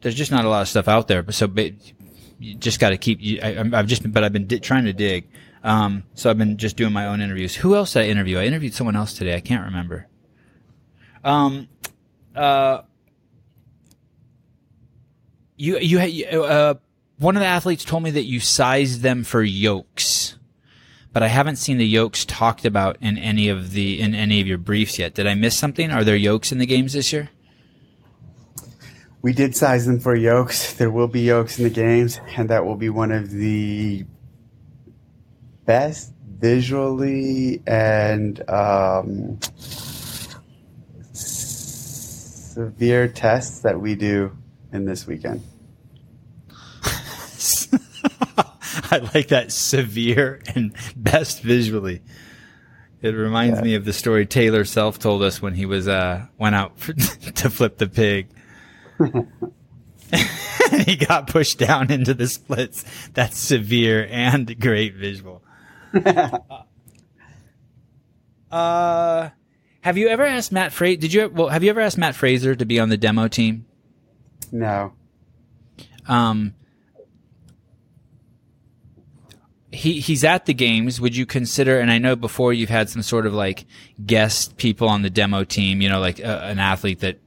there's 0.00 0.14
just 0.14 0.30
not 0.30 0.44
a 0.44 0.48
lot 0.48 0.62
of 0.62 0.68
stuff 0.68 0.88
out 0.88 1.08
there. 1.08 1.24
So 1.32 1.52
you 2.38 2.54
just 2.54 2.80
got 2.80 2.90
to 2.90 2.96
keep. 2.96 3.20
I, 3.42 3.52
have 3.76 3.86
just, 3.86 4.10
but 4.10 4.24
I've 4.24 4.32
been 4.32 4.46
di- 4.46 4.60
trying 4.60 4.84
to 4.84 4.92
dig. 4.92 5.28
Um, 5.62 6.04
so 6.14 6.30
I've 6.30 6.38
been 6.38 6.58
just 6.58 6.76
doing 6.76 6.92
my 6.92 7.06
own 7.06 7.20
interviews. 7.20 7.56
Who 7.56 7.74
else 7.74 7.92
did 7.92 8.02
I 8.02 8.06
interview? 8.06 8.38
I 8.38 8.44
interviewed 8.44 8.74
someone 8.74 8.96
else 8.96 9.14
today. 9.14 9.34
I 9.34 9.40
can't 9.40 9.64
remember. 9.64 10.06
Um, 11.26 11.68
uh, 12.36 12.82
you 15.56 15.78
you 15.78 16.26
uh, 16.26 16.74
one 17.18 17.36
of 17.36 17.40
the 17.40 17.46
athletes 17.46 17.84
told 17.84 18.04
me 18.04 18.12
that 18.12 18.26
you 18.26 18.38
sized 18.38 19.02
them 19.02 19.24
for 19.24 19.42
yokes, 19.42 20.36
but 21.12 21.24
I 21.24 21.26
haven't 21.26 21.56
seen 21.56 21.78
the 21.78 21.86
yokes 21.86 22.24
talked 22.24 22.64
about 22.64 22.98
in 23.00 23.18
any 23.18 23.48
of 23.48 23.72
the 23.72 24.00
in 24.00 24.14
any 24.14 24.40
of 24.40 24.46
your 24.46 24.58
briefs 24.58 25.00
yet. 25.00 25.14
Did 25.14 25.26
I 25.26 25.34
miss 25.34 25.58
something? 25.58 25.90
Are 25.90 26.04
there 26.04 26.14
yokes 26.14 26.52
in 26.52 26.58
the 26.58 26.66
games 26.66 26.92
this 26.92 27.12
year? 27.12 27.30
We 29.20 29.32
did 29.32 29.56
size 29.56 29.84
them 29.84 29.98
for 29.98 30.14
yokes. 30.14 30.74
There 30.74 30.90
will 30.90 31.08
be 31.08 31.22
yokes 31.22 31.58
in 31.58 31.64
the 31.64 31.70
games, 31.70 32.20
and 32.36 32.48
that 32.50 32.64
will 32.64 32.76
be 32.76 32.88
one 32.88 33.10
of 33.10 33.32
the 33.32 34.04
best 35.64 36.12
visually 36.38 37.62
and 37.66 38.48
um, 38.48 39.40
severe 42.56 43.06
tests 43.06 43.60
that 43.60 43.78
we 43.78 43.94
do 43.94 44.34
in 44.72 44.86
this 44.86 45.06
weekend. 45.06 45.42
I 48.90 49.10
like 49.12 49.28
that 49.28 49.52
severe 49.52 50.40
and 50.54 50.74
best 50.96 51.42
visually. 51.42 52.00
It 53.02 53.10
reminds 53.10 53.58
yeah. 53.58 53.64
me 53.64 53.74
of 53.74 53.84
the 53.84 53.92
story 53.92 54.24
Taylor 54.24 54.64
Self 54.64 54.98
told 54.98 55.22
us 55.22 55.42
when 55.42 55.52
he 55.52 55.66
was 55.66 55.86
uh, 55.86 56.28
went 56.38 56.54
out 56.54 56.78
for, 56.78 56.94
to 56.94 57.50
flip 57.50 57.76
the 57.76 57.88
pig. 57.88 58.28
and 58.98 59.28
he 60.86 60.96
got 60.96 61.26
pushed 61.26 61.58
down 61.58 61.92
into 61.92 62.14
the 62.14 62.26
splits. 62.26 62.86
That's 63.12 63.36
severe 63.36 64.08
and 64.10 64.58
great 64.58 64.94
visual. 64.94 65.42
uh, 68.50 69.28
have 69.86 69.96
you 69.96 70.08
ever 70.08 70.24
asked 70.24 70.50
Matt 70.50 70.72
Fraser? 70.72 71.00
Did 71.00 71.12
you 71.12 71.28
well? 71.28 71.48
Have 71.48 71.62
you 71.62 71.70
ever 71.70 71.80
asked 71.80 71.96
Matt 71.96 72.16
Fraser 72.16 72.56
to 72.56 72.64
be 72.64 72.80
on 72.80 72.88
the 72.88 72.96
demo 72.96 73.28
team? 73.28 73.66
No. 74.50 74.94
Um, 76.08 76.54
he 79.70 80.00
he's 80.00 80.24
at 80.24 80.46
the 80.46 80.54
games. 80.54 81.00
Would 81.00 81.14
you 81.14 81.24
consider? 81.24 81.78
And 81.78 81.92
I 81.92 81.98
know 81.98 82.16
before 82.16 82.52
you've 82.52 82.68
had 82.68 82.90
some 82.90 83.02
sort 83.02 83.26
of 83.26 83.32
like 83.32 83.64
guest 84.04 84.56
people 84.56 84.88
on 84.88 85.02
the 85.02 85.10
demo 85.10 85.44
team. 85.44 85.80
You 85.80 85.88
know, 85.88 86.00
like 86.00 86.18
uh, 86.18 86.40
an 86.42 86.58
athlete 86.58 86.98
that 87.00 87.20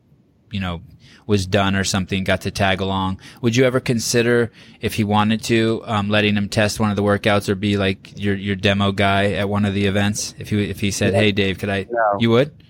you 0.52 0.60
know 0.60 0.82
was 1.30 1.46
done 1.46 1.76
or 1.76 1.84
something 1.84 2.24
got 2.24 2.42
to 2.42 2.50
tag 2.50 2.82
along. 2.82 3.22
Would 3.42 3.56
you 3.56 3.64
ever 3.64 3.80
consider 3.80 4.52
if 4.82 4.96
he 4.96 5.04
wanted 5.04 5.44
to 5.44 5.84
um, 5.86 6.10
letting 6.10 6.36
him 6.36 6.50
test 6.50 6.80
one 6.80 6.90
of 6.90 6.96
the 6.96 7.04
workouts 7.04 7.48
or 7.48 7.54
be 7.54 7.78
like 7.78 8.20
your 8.20 8.34
your 8.36 8.56
demo 8.56 8.92
guy 8.92 9.34
at 9.34 9.48
one 9.48 9.64
of 9.64 9.76
the 9.76 9.86
events? 9.86 10.34
If 10.40 10.50
he 10.50 10.70
if 10.70 10.80
he 10.80 10.90
said, 10.90 11.14
"Hey, 11.14 11.32
Dave, 11.32 11.60
could 11.60 11.70
I?" 11.70 11.86
No. 11.90 12.18
You 12.20 12.32
would? 12.32 12.64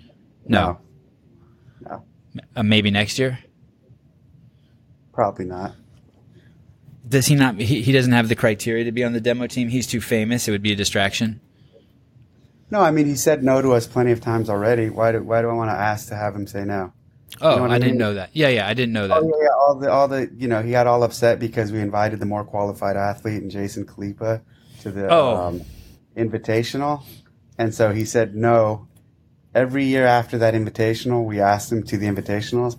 No. 0.45 0.79
No. 1.81 2.03
Uh, 2.55 2.63
maybe 2.63 2.91
next 2.91 3.17
year. 3.17 3.39
Probably 5.13 5.45
not. 5.45 5.75
Does 7.07 7.27
he 7.27 7.35
not? 7.35 7.55
He, 7.55 7.81
he 7.81 7.91
doesn't 7.93 8.11
have 8.11 8.27
the 8.27 8.35
criteria 8.35 8.83
to 8.83 8.91
be 8.91 9.05
on 9.05 9.13
the 9.13 9.21
demo 9.21 9.47
team. 9.47 9.69
He's 9.69 9.87
too 9.87 10.01
famous. 10.01 10.47
It 10.47 10.51
would 10.51 10.61
be 10.61 10.73
a 10.73 10.75
distraction. 10.75 11.39
No, 12.71 12.81
I 12.81 12.91
mean 12.91 13.07
he 13.07 13.15
said 13.15 13.41
no 13.41 13.61
to 13.61 13.71
us 13.71 13.87
plenty 13.87 14.11
of 14.11 14.19
times 14.19 14.49
already. 14.49 14.89
Why 14.89 15.13
do 15.13 15.23
why 15.23 15.41
do 15.41 15.49
I 15.49 15.53
want 15.53 15.69
to 15.69 15.75
ask 15.75 16.09
to 16.09 16.15
have 16.15 16.35
him 16.35 16.45
say 16.45 16.65
no? 16.65 16.93
Oh, 17.41 17.57
know 17.57 17.65
I, 17.65 17.75
I 17.75 17.79
didn't 17.79 17.91
mean? 17.93 17.97
know 17.99 18.13
that. 18.15 18.29
Yeah, 18.33 18.49
yeah, 18.49 18.67
I 18.67 18.73
didn't 18.73 18.93
know 18.93 19.07
that. 19.07 19.17
Oh 19.17 19.25
yeah, 19.27 19.43
yeah, 19.43 19.49
all 19.57 19.75
the 19.75 19.91
all 19.91 20.07
the 20.07 20.29
you 20.35 20.47
know 20.47 20.61
he 20.61 20.71
got 20.71 20.87
all 20.87 21.03
upset 21.03 21.39
because 21.39 21.71
we 21.71 21.79
invited 21.79 22.19
the 22.19 22.25
more 22.25 22.43
qualified 22.43 22.97
athlete 22.97 23.41
and 23.41 23.51
Jason 23.51 23.85
Khalipa 23.85 24.41
to 24.81 24.91
the 24.91 25.07
Oh. 25.09 25.35
um, 25.35 25.61
invitational, 26.17 27.03
and 27.57 27.73
so 27.73 27.91
he 27.91 28.05
said 28.05 28.35
no. 28.35 28.87
Every 29.55 29.85
year 29.85 30.05
after 30.05 30.37
that 30.39 30.53
invitational, 30.53 31.25
we 31.25 31.39
asked 31.41 31.71
him 31.71 31.81
to 31.83 31.97
the 31.97 32.05
invitationals, 32.05 32.77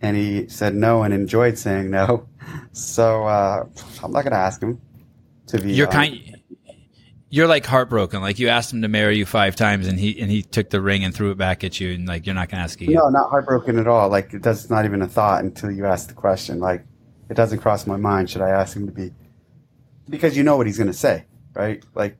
and 0.00 0.16
he 0.16 0.48
said 0.48 0.74
no 0.74 1.02
and 1.02 1.12
enjoyed 1.12 1.58
saying 1.58 1.90
no. 1.90 2.28
So 2.72 3.24
uh, 3.24 3.64
I'm 4.02 4.12
not 4.12 4.22
going 4.22 4.32
to 4.32 4.38
ask 4.38 4.62
him 4.62 4.80
to 5.46 5.58
be. 5.60 5.72
You're 5.72 5.86
on- 5.86 5.92
kind. 5.92 6.36
You're 7.34 7.48
like 7.48 7.66
heartbroken. 7.66 8.20
Like 8.20 8.38
you 8.38 8.46
asked 8.46 8.72
him 8.72 8.82
to 8.82 8.88
marry 8.88 9.18
you 9.18 9.26
five 9.26 9.56
times, 9.56 9.88
and 9.88 9.98
he 9.98 10.20
and 10.20 10.30
he 10.30 10.42
took 10.42 10.70
the 10.70 10.80
ring 10.80 11.02
and 11.02 11.12
threw 11.12 11.32
it 11.32 11.36
back 11.36 11.64
at 11.64 11.80
you, 11.80 11.92
and 11.92 12.06
like 12.06 12.26
you're 12.26 12.34
not 12.34 12.48
going 12.48 12.58
to 12.58 12.62
ask 12.62 12.80
again. 12.80 12.94
No, 12.94 13.08
not 13.08 13.28
heartbroken 13.28 13.76
at 13.76 13.88
all. 13.88 14.08
Like 14.08 14.30
that's 14.30 14.70
not 14.70 14.84
even 14.84 15.02
a 15.02 15.08
thought 15.08 15.42
until 15.42 15.72
you 15.72 15.84
ask 15.84 16.06
the 16.06 16.14
question. 16.14 16.60
Like 16.60 16.84
it 17.28 17.34
doesn't 17.34 17.58
cross 17.58 17.88
my 17.88 17.96
mind. 17.96 18.30
Should 18.30 18.42
I 18.42 18.50
ask 18.50 18.76
him 18.76 18.86
to 18.86 18.92
be? 18.92 19.12
Because 20.08 20.36
you 20.36 20.44
know 20.44 20.56
what 20.56 20.66
he's 20.66 20.78
going 20.78 20.86
to 20.86 20.92
say, 20.92 21.24
right? 21.54 21.84
Like 21.92 22.18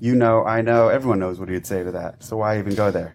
you 0.00 0.16
know, 0.16 0.44
I 0.44 0.60
know, 0.60 0.88
everyone 0.88 1.20
knows 1.20 1.38
what 1.38 1.48
he'd 1.48 1.64
say 1.64 1.84
to 1.84 1.92
that. 1.92 2.24
So 2.24 2.38
why 2.38 2.58
even 2.58 2.74
go 2.74 2.90
there? 2.90 3.14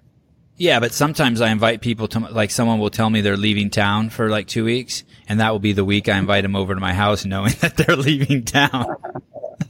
Yeah, 0.55 0.79
but 0.79 0.93
sometimes 0.93 1.41
I 1.41 1.49
invite 1.49 1.81
people 1.81 2.07
to 2.07 2.19
like 2.19 2.51
someone 2.51 2.79
will 2.79 2.89
tell 2.89 3.09
me 3.09 3.19
they're 3.19 3.35
leaving 3.35 3.69
town 3.69 4.11
for 4.11 4.29
like 4.29 4.47
two 4.47 4.63
weeks, 4.63 5.03
and 5.27 5.41
that 5.41 5.51
will 5.51 5.59
be 5.59 5.73
the 5.73 5.83
week 5.83 6.07
I 6.07 6.17
invite 6.17 6.43
them 6.43 6.55
over 6.55 6.73
to 6.73 6.79
my 6.79 6.93
house, 6.93 7.25
knowing 7.25 7.51
that 7.59 7.75
they're 7.75 7.97
leaving 7.97 8.45
town. 8.45 8.85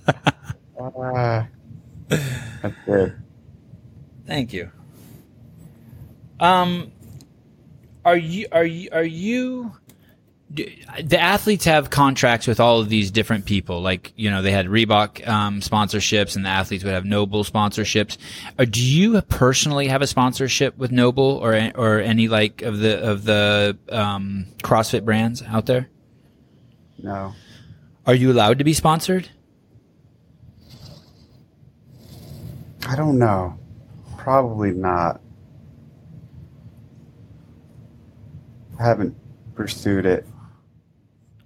Uh, 1.02 1.46
that's 2.10 2.76
good. 2.86 3.16
Thank 4.28 4.54
you. 4.54 4.72
Um, 6.40 6.92
are 8.06 8.18
you 8.18 8.48
are 8.52 8.64
you 8.66 8.90
are 8.92 9.04
you? 9.04 9.74
do- 10.54 10.70
The 11.04 11.20
athletes 11.20 11.66
have 11.66 11.90
contracts 11.90 12.48
with 12.48 12.60
all 12.60 12.80
of 12.80 12.90
these 12.90 13.12
different 13.12 13.46
people. 13.46 13.82
Like 13.82 14.12
you 14.16 14.30
know, 14.30 14.42
they 14.42 14.52
had 14.52 14.68
Reebok 14.68 15.28
um, 15.28 15.62
sponsorships, 15.62 16.36
and 16.36 16.44
the 16.46 16.50
athletes 16.50 16.84
would 16.84 16.94
have 16.94 17.06
NOBULL 17.06 17.44
sponsorships. 17.44 18.18
Or 18.60 18.66
do 18.66 18.84
you 18.84 19.22
personally 19.24 19.88
have 19.88 20.02
a 20.02 20.08
sponsorship 20.08 20.78
with 20.78 20.92
NOBULL 20.92 21.38
or 21.42 21.72
or 21.76 22.00
any 22.00 22.28
like 22.28 22.62
of 22.64 22.80
the 22.80 23.00
of 23.02 23.24
the 23.24 23.78
um, 23.90 24.48
CrossFit 24.64 25.06
brands 25.06 25.42
out 25.44 25.66
there? 25.68 25.90
No, 27.04 27.34
Are 28.06 28.14
you 28.14 28.32
allowed 28.32 28.60
to 28.60 28.64
be 28.64 28.74
sponsored? 28.74 29.30
I 32.92 32.96
don't 32.98 33.18
know. 33.18 33.58
Probably 34.18 34.72
not. 34.72 35.22
I 38.78 38.84
haven't 38.84 39.16
pursued 39.56 40.06
it. 40.06 40.26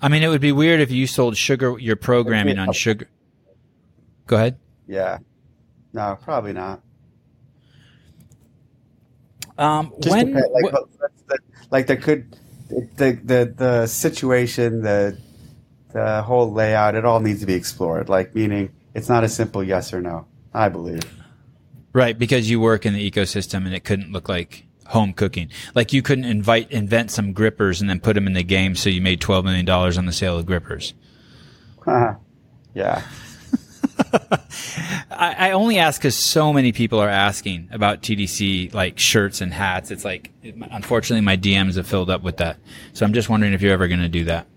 I 0.01 0.07
mean, 0.07 0.23
it 0.23 0.27
would 0.27 0.41
be 0.41 0.51
weird 0.51 0.79
if 0.81 0.89
you 0.89 1.05
sold 1.05 1.37
sugar 1.37 1.77
your 1.77 1.95
programming 1.97 2.57
on 2.57 2.73
sugar. 2.73 3.07
Go 4.25 4.37
ahead. 4.37 4.57
Yeah. 4.87 5.19
No, 5.93 6.17
probably 6.21 6.53
not. 6.53 6.81
Um, 9.57 9.91
when 10.07 10.33
depend- 10.33 10.51
like, 10.51 10.73
wh- 10.73 11.27
the, 11.27 11.37
like 11.71 11.87
there 11.87 11.95
could 11.97 12.35
the 12.69 13.13
the 13.23 13.53
the 13.55 13.87
situation 13.87 14.81
the 14.81 15.17
the 15.93 16.23
whole 16.23 16.51
layout 16.51 16.95
it 16.95 17.05
all 17.05 17.19
needs 17.21 17.39
to 17.39 17.45
be 17.45 17.53
explored 17.53 18.09
like 18.09 18.35
meaning 18.35 18.73
it's 18.93 19.07
not 19.07 19.23
a 19.23 19.29
simple 19.29 19.63
yes 19.63 19.93
or 19.93 20.01
no 20.01 20.25
i 20.53 20.67
believe 20.67 21.03
Right, 21.95 22.19
because 22.19 22.49
you 22.49 22.59
work 22.59 22.85
in 22.85 22.93
the 22.93 23.09
ecosystem 23.09 23.65
and 23.65 23.73
it 23.73 23.85
couldn't 23.85 24.11
look 24.11 24.27
like 24.27 24.65
home 24.87 25.13
cooking. 25.13 25.49
Like 25.75 25.93
you 25.93 26.01
couldn't 26.01 26.25
invite 26.25 26.69
invent 26.69 27.09
some 27.09 27.31
grippers 27.31 27.79
and 27.79 27.89
then 27.89 28.01
put 28.01 28.15
them 28.15 28.27
in 28.27 28.33
the 28.33 28.43
game 28.43 28.75
so 28.75 28.89
you 28.89 28.99
made 29.01 29.21
12 29.21 29.45
million 29.45 29.65
dollars 29.65 29.97
on 29.97 30.05
the 30.05 30.11
sale 30.11 30.37
of 30.37 30.45
grippers. 30.45 30.93
Uh-huh. 31.87 32.15
yeah 32.73 33.01
I, 35.09 35.35
I 35.37 35.51
only 35.51 35.77
ask 35.77 36.01
because 36.01 36.17
so 36.17 36.51
many 36.51 36.73
people 36.73 36.99
are 36.99 37.07
asking 37.07 37.69
about 37.71 38.01
TDC 38.01 38.73
like 38.73 38.99
shirts 38.99 39.39
and 39.39 39.53
hats. 39.53 39.89
It's 39.89 40.03
like 40.03 40.33
unfortunately 40.43 41.21
my 41.21 41.37
DMs 41.37 41.75
have 41.75 41.87
filled 41.87 42.09
up 42.09 42.23
with 42.23 42.35
that. 42.37 42.57
So 42.91 43.05
I'm 43.05 43.13
just 43.13 43.29
wondering 43.29 43.53
if 43.53 43.61
you're 43.61 43.71
ever 43.71 43.87
going 43.87 44.01
to 44.01 44.09
do 44.09 44.25
that. 44.25 44.47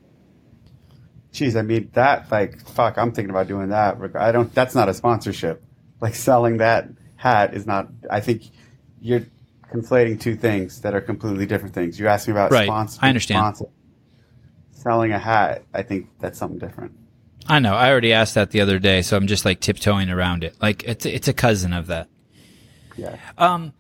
Jeez, 1.32 1.56
i 1.56 1.62
mean 1.62 1.88
that 1.92 2.32
like 2.32 2.66
fuck 2.66 2.98
i'm 2.98 3.12
thinking 3.12 3.30
about 3.30 3.46
doing 3.46 3.68
that 3.68 3.96
i 4.16 4.32
don't 4.32 4.52
that's 4.54 4.74
not 4.74 4.88
a 4.88 4.94
sponsorship 4.94 5.62
like 6.00 6.16
selling 6.16 6.56
that 6.56 6.88
hat 7.18 7.52
is 7.52 7.66
not 7.66 7.88
i 8.10 8.20
think 8.20 8.42
you're 9.00 9.24
conflating 9.72 10.18
two 10.18 10.34
things 10.36 10.80
that 10.80 10.94
are 10.94 11.00
completely 11.00 11.44
different 11.46 11.74
things 11.74 11.98
you 12.00 12.06
asked 12.08 12.26
me 12.28 12.32
about 12.32 12.50
Right, 12.50 12.66
sponsor 12.66 12.98
I 13.02 13.08
understand. 13.08 13.38
sponsor. 13.56 13.72
selling 14.72 15.12
a 15.12 15.18
hat 15.18 15.64
i 15.74 15.82
think 15.82 16.08
that's 16.20 16.38
something 16.38 16.58
different 16.58 16.92
I 17.50 17.60
know. 17.60 17.74
I 17.74 17.88
already 17.90 18.12
asked 18.12 18.34
that 18.34 18.50
the 18.50 18.60
other 18.60 18.78
day, 18.78 19.00
so 19.00 19.16
I'm 19.16 19.26
just 19.26 19.46
like 19.46 19.58
tiptoeing 19.60 20.10
around 20.10 20.44
it. 20.44 20.54
Like 20.60 20.84
it's 20.84 21.06
it's 21.06 21.28
a 21.28 21.32
cousin 21.32 21.72
of 21.72 21.86
that. 21.86 22.06
yeah 22.98 23.16
Um, 23.38 23.72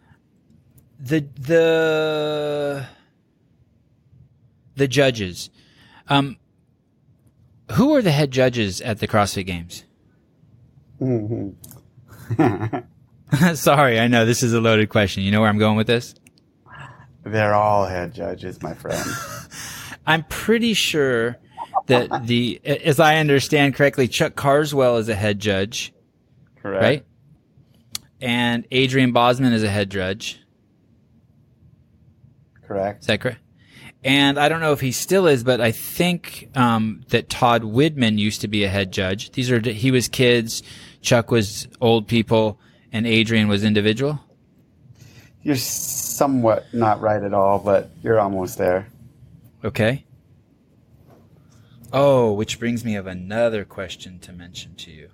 the 0.98 1.20
the 1.38 2.86
the 4.74 4.88
judges. 4.88 5.50
Um, 6.08 6.38
who 7.72 7.94
are 7.94 8.00
the 8.00 8.12
head 8.12 8.30
judges 8.30 8.80
at 8.80 9.00
the 9.00 9.08
CrossFit 9.08 9.44
Games? 9.44 9.84
hmm 10.98 11.50
Sorry, 13.54 13.98
I 14.00 14.08
know 14.08 14.24
this 14.24 14.42
is 14.42 14.52
a 14.52 14.60
loaded 14.60 14.88
question. 14.88 15.22
You 15.22 15.30
know 15.30 15.40
where 15.40 15.48
I'm 15.48 15.58
going 15.58 15.76
with 15.76 15.86
this? 15.86 16.14
They're 17.24 17.54
all 17.54 17.84
head 17.84 18.14
judges, 18.14 18.62
my 18.62 18.74
friend. 18.74 19.04
I'm 20.06 20.24
pretty 20.24 20.72
sure 20.74 21.36
that 21.86 22.26
the, 22.26 22.60
as 22.64 22.98
I 22.98 23.16
understand 23.16 23.74
correctly, 23.74 24.08
Chuck 24.08 24.34
Carswell 24.34 24.96
is 24.96 25.08
a 25.08 25.14
head 25.14 25.38
judge, 25.38 25.92
Correct. 26.62 26.82
right? 26.82 27.06
And 28.20 28.66
Adrian 28.70 29.12
Bozman 29.12 29.52
is 29.52 29.62
a 29.62 29.68
head 29.68 29.90
judge. 29.90 30.40
Correct. 32.66 33.02
Is 33.02 33.06
that 33.08 33.20
correct? 33.20 33.40
And 34.04 34.38
I 34.38 34.48
don't 34.48 34.60
know 34.60 34.72
if 34.72 34.80
he 34.80 34.92
still 34.92 35.26
is, 35.26 35.42
but 35.42 35.60
I 35.60 35.72
think 35.72 36.48
um, 36.54 37.02
that 37.08 37.28
Todd 37.28 37.62
Widman 37.62 38.18
used 38.18 38.40
to 38.42 38.48
be 38.48 38.64
a 38.64 38.68
head 38.68 38.92
judge. 38.92 39.32
These 39.32 39.50
are 39.50 39.60
he 39.60 39.90
was 39.90 40.08
kids, 40.08 40.62
Chuck 41.02 41.30
was 41.30 41.68
old 41.80 42.06
people, 42.06 42.60
and 42.92 43.06
Adrian 43.06 43.48
was 43.48 43.64
individual. 43.64 44.20
You're 45.42 45.56
somewhat 45.56 46.66
not 46.72 47.00
right 47.00 47.22
at 47.22 47.32
all, 47.32 47.58
but 47.58 47.90
you're 48.02 48.20
almost 48.20 48.58
there. 48.58 48.88
Okay. 49.64 50.04
Oh, 51.92 52.32
which 52.32 52.58
brings 52.58 52.84
me 52.84 52.96
of 52.96 53.06
another 53.06 53.64
question 53.64 54.18
to 54.20 54.32
mention 54.32 54.74
to 54.76 54.90
you. 54.90 55.10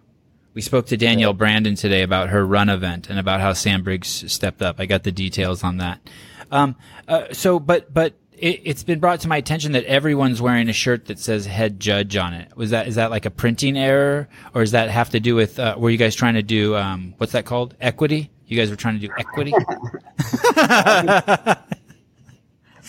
We 0.55 0.61
spoke 0.61 0.87
to 0.87 0.97
Danielle 0.97 1.33
Brandon 1.33 1.75
today 1.75 2.03
about 2.03 2.29
her 2.29 2.47
run 2.47 2.69
event 2.69 3.11
and 3.11 3.19
about 3.19 3.41
how 3.41 3.53
Sam 3.53 3.83
Briggs 3.83 4.31
stepped 4.33 4.63
up. 4.63 4.77
I 4.79 4.87
got 4.87 5.03
the 5.03 5.13
details 5.13 5.65
on 5.65 5.79
that. 5.79 6.01
Um, 6.51 6.77
uh, 7.09 7.33
so, 7.33 7.59
but 7.59 7.93
but 7.93 8.15
it, 8.45 8.61
it's 8.63 8.85
been 8.85 9.01
brought 9.01 9.21
to 9.21 9.29
my 9.29 9.39
attention 9.39 9.73
that 9.73 9.85
everyone's 9.85 10.43
wearing 10.43 10.69
a 10.69 10.73
shirt 10.75 11.07
that 11.07 11.19
says 11.19 11.47
head 11.47 11.81
judge 11.81 12.15
on 12.15 12.35
it. 12.35 12.55
Was 12.55 12.71
that 12.71 12.87
is 12.87 12.97
that 12.97 13.11
like 13.11 13.25
a 13.25 13.31
printing 13.31 13.79
error, 13.79 14.29
or 14.55 14.61
does 14.61 14.73
that 14.73 14.91
have 14.91 15.09
to 15.11 15.21
do 15.21 15.35
with? 15.35 15.59
Uh, 15.59 15.77
were 15.79 15.89
you 15.89 15.97
guys 15.97 16.15
trying 16.15 16.35
to 16.35 16.43
do 16.43 16.77
um, 16.77 17.15
what's 17.17 17.33
that 17.33 17.47
called? 17.47 17.75
Equity? 17.81 18.31
You 18.47 18.59
guys 18.59 18.69
were 18.69 18.77
trying 18.77 19.01
to 19.01 19.07
do 19.07 19.13
equity? 19.19 19.55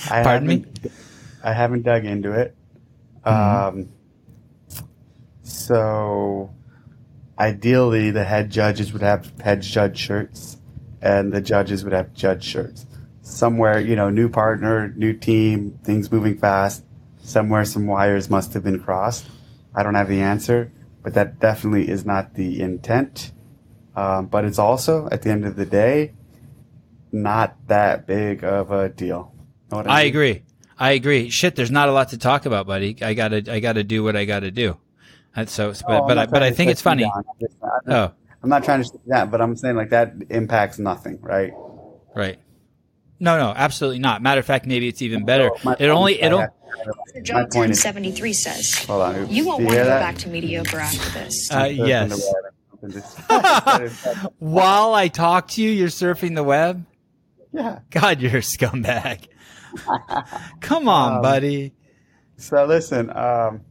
I 0.09 0.23
Pardon 0.23 0.47
me? 0.47 0.65
I 1.41 1.53
haven't 1.53 1.83
dug 1.83 2.03
into 2.03 2.33
it. 2.33 2.53
Um, 3.23 3.87
so 5.43 6.53
ideally, 7.39 8.11
the 8.11 8.25
head 8.25 8.49
judges 8.49 8.91
would 8.91 9.03
have 9.03 9.31
head 9.39 9.61
judge 9.61 9.97
shirts, 9.97 10.57
and 11.01 11.31
the 11.31 11.39
judges 11.39 11.85
would 11.85 11.93
have 11.93 12.13
judge 12.13 12.43
shirts. 12.43 12.85
Somewhere, 13.25 13.79
you 13.79 13.95
know, 13.95 14.11
new 14.11 14.29
partner, 14.29 14.93
new 14.95 15.11
team, 15.11 15.79
things 15.83 16.11
moving 16.11 16.37
fast. 16.37 16.83
Somewhere, 17.23 17.65
some 17.65 17.87
wires 17.87 18.29
must 18.29 18.53
have 18.53 18.63
been 18.63 18.79
crossed. 18.79 19.25
I 19.73 19.81
don't 19.81 19.95
have 19.95 20.07
the 20.07 20.21
answer, 20.21 20.71
but 21.01 21.15
that 21.15 21.39
definitely 21.39 21.89
is 21.89 22.05
not 22.05 22.35
the 22.35 22.61
intent. 22.61 23.31
Um, 23.95 24.27
but 24.27 24.45
it's 24.45 24.59
also, 24.59 25.09
at 25.11 25.23
the 25.23 25.31
end 25.31 25.43
of 25.43 25.55
the 25.55 25.65
day, 25.65 26.13
not 27.11 27.55
that 27.67 28.05
big 28.05 28.43
of 28.43 28.69
a 28.69 28.89
deal. 28.89 29.33
I, 29.71 29.77
I 29.77 29.83
mean? 29.83 30.07
agree. 30.07 30.43
I 30.77 30.91
agree. 30.91 31.29
Shit, 31.31 31.55
there's 31.55 31.71
not 31.71 31.89
a 31.89 31.93
lot 31.93 32.09
to 32.09 32.19
talk 32.19 32.45
about, 32.45 32.67
buddy. 32.67 32.95
I 33.01 33.15
gotta, 33.15 33.43
I 33.51 33.59
gotta 33.59 33.83
do 33.83 34.03
what 34.03 34.15
I 34.15 34.25
gotta 34.25 34.51
do. 34.51 34.77
That's 35.35 35.51
so, 35.51 35.73
but, 35.87 36.03
oh, 36.03 36.07
but, 36.07 36.17
I, 36.19 36.25
but 36.27 36.43
I 36.43 36.51
think 36.51 36.69
it's 36.69 36.81
funny. 36.81 37.11
oh, 37.87 38.11
I'm 38.43 38.49
not 38.49 38.63
trying 38.63 38.83
to 38.83 38.87
say 38.87 38.99
that, 39.07 39.31
but 39.31 39.41
I'm 39.41 39.55
saying 39.55 39.75
like 39.75 39.89
that 39.89 40.13
impacts 40.29 40.77
nothing, 40.77 41.17
right? 41.21 41.53
Right. 42.15 42.37
No, 43.25 43.39
no, 43.39 43.53
absolutely 43.55 43.97
not. 43.97 44.21
Matter 44.21 44.39
of 44.39 44.45
fact, 44.45 44.67
maybe 44.67 44.87
it's 44.87 45.01
even 45.01 45.25
better. 45.25 45.49
it 45.79 45.89
only, 45.89 46.21
it'll. 46.21 46.45
John 47.23 47.45
1073 47.45 48.33
says, 48.33 48.85
Hold 48.85 49.01
on, 49.01 49.29
you 49.31 49.47
won't 49.47 49.63
want 49.63 49.77
to 49.77 49.83
go 49.83 49.89
back 49.89 50.17
to 50.17 50.29
mediocre 50.29 50.77
after 50.77 51.09
this. 51.09 51.51
Uh, 51.51 51.63
yes. 51.63 52.23
While 54.37 54.93
I 54.93 55.07
talk 55.07 55.47
to 55.49 55.63
you, 55.63 55.71
you're 55.71 55.87
surfing 55.87 56.35
the 56.35 56.43
web? 56.43 56.85
Yeah. 57.51 57.79
God, 57.89 58.21
you're 58.21 58.37
a 58.37 58.41
scumbag. 58.41 59.27
Come 60.61 60.87
on, 60.87 61.13
um, 61.15 61.21
buddy. 61.23 61.73
So 62.37 62.63
listen, 62.65 63.09
um, 63.09 63.61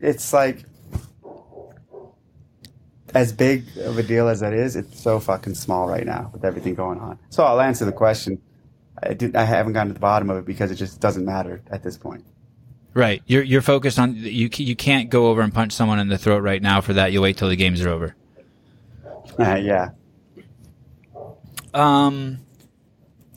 it's 0.00 0.32
like 0.32 0.64
as 3.14 3.30
big 3.30 3.64
of 3.76 3.98
a 3.98 4.02
deal 4.02 4.26
as 4.28 4.40
that 4.40 4.54
is, 4.54 4.74
it's 4.74 5.02
so 5.02 5.20
fucking 5.20 5.54
small 5.54 5.86
right 5.86 6.06
now 6.06 6.30
with 6.32 6.46
everything 6.46 6.74
going 6.74 6.98
on. 6.98 7.18
So 7.28 7.44
I'll 7.44 7.60
answer 7.60 7.84
the 7.84 7.92
question. 7.92 8.40
I 9.02 9.14
did. 9.14 9.36
I 9.36 9.44
haven't 9.44 9.74
gotten 9.74 9.88
to 9.88 9.94
the 9.94 10.00
bottom 10.00 10.30
of 10.30 10.38
it 10.38 10.44
because 10.44 10.70
it 10.70 10.76
just 10.76 11.00
doesn't 11.00 11.24
matter 11.24 11.62
at 11.70 11.82
this 11.82 11.98
point. 11.98 12.24
Right. 12.94 13.22
You're 13.26 13.42
you're 13.42 13.62
focused 13.62 13.98
on 13.98 14.14
you. 14.16 14.48
You 14.52 14.74
can't 14.74 15.10
go 15.10 15.26
over 15.26 15.42
and 15.42 15.52
punch 15.52 15.72
someone 15.72 15.98
in 15.98 16.08
the 16.08 16.18
throat 16.18 16.42
right 16.42 16.62
now. 16.62 16.80
For 16.80 16.94
that, 16.94 17.12
you'll 17.12 17.22
wait 17.22 17.36
till 17.36 17.48
the 17.48 17.56
games 17.56 17.82
are 17.82 17.90
over. 17.90 18.14
Uh, 19.38 19.56
yeah. 19.56 19.90
Um, 21.74 22.38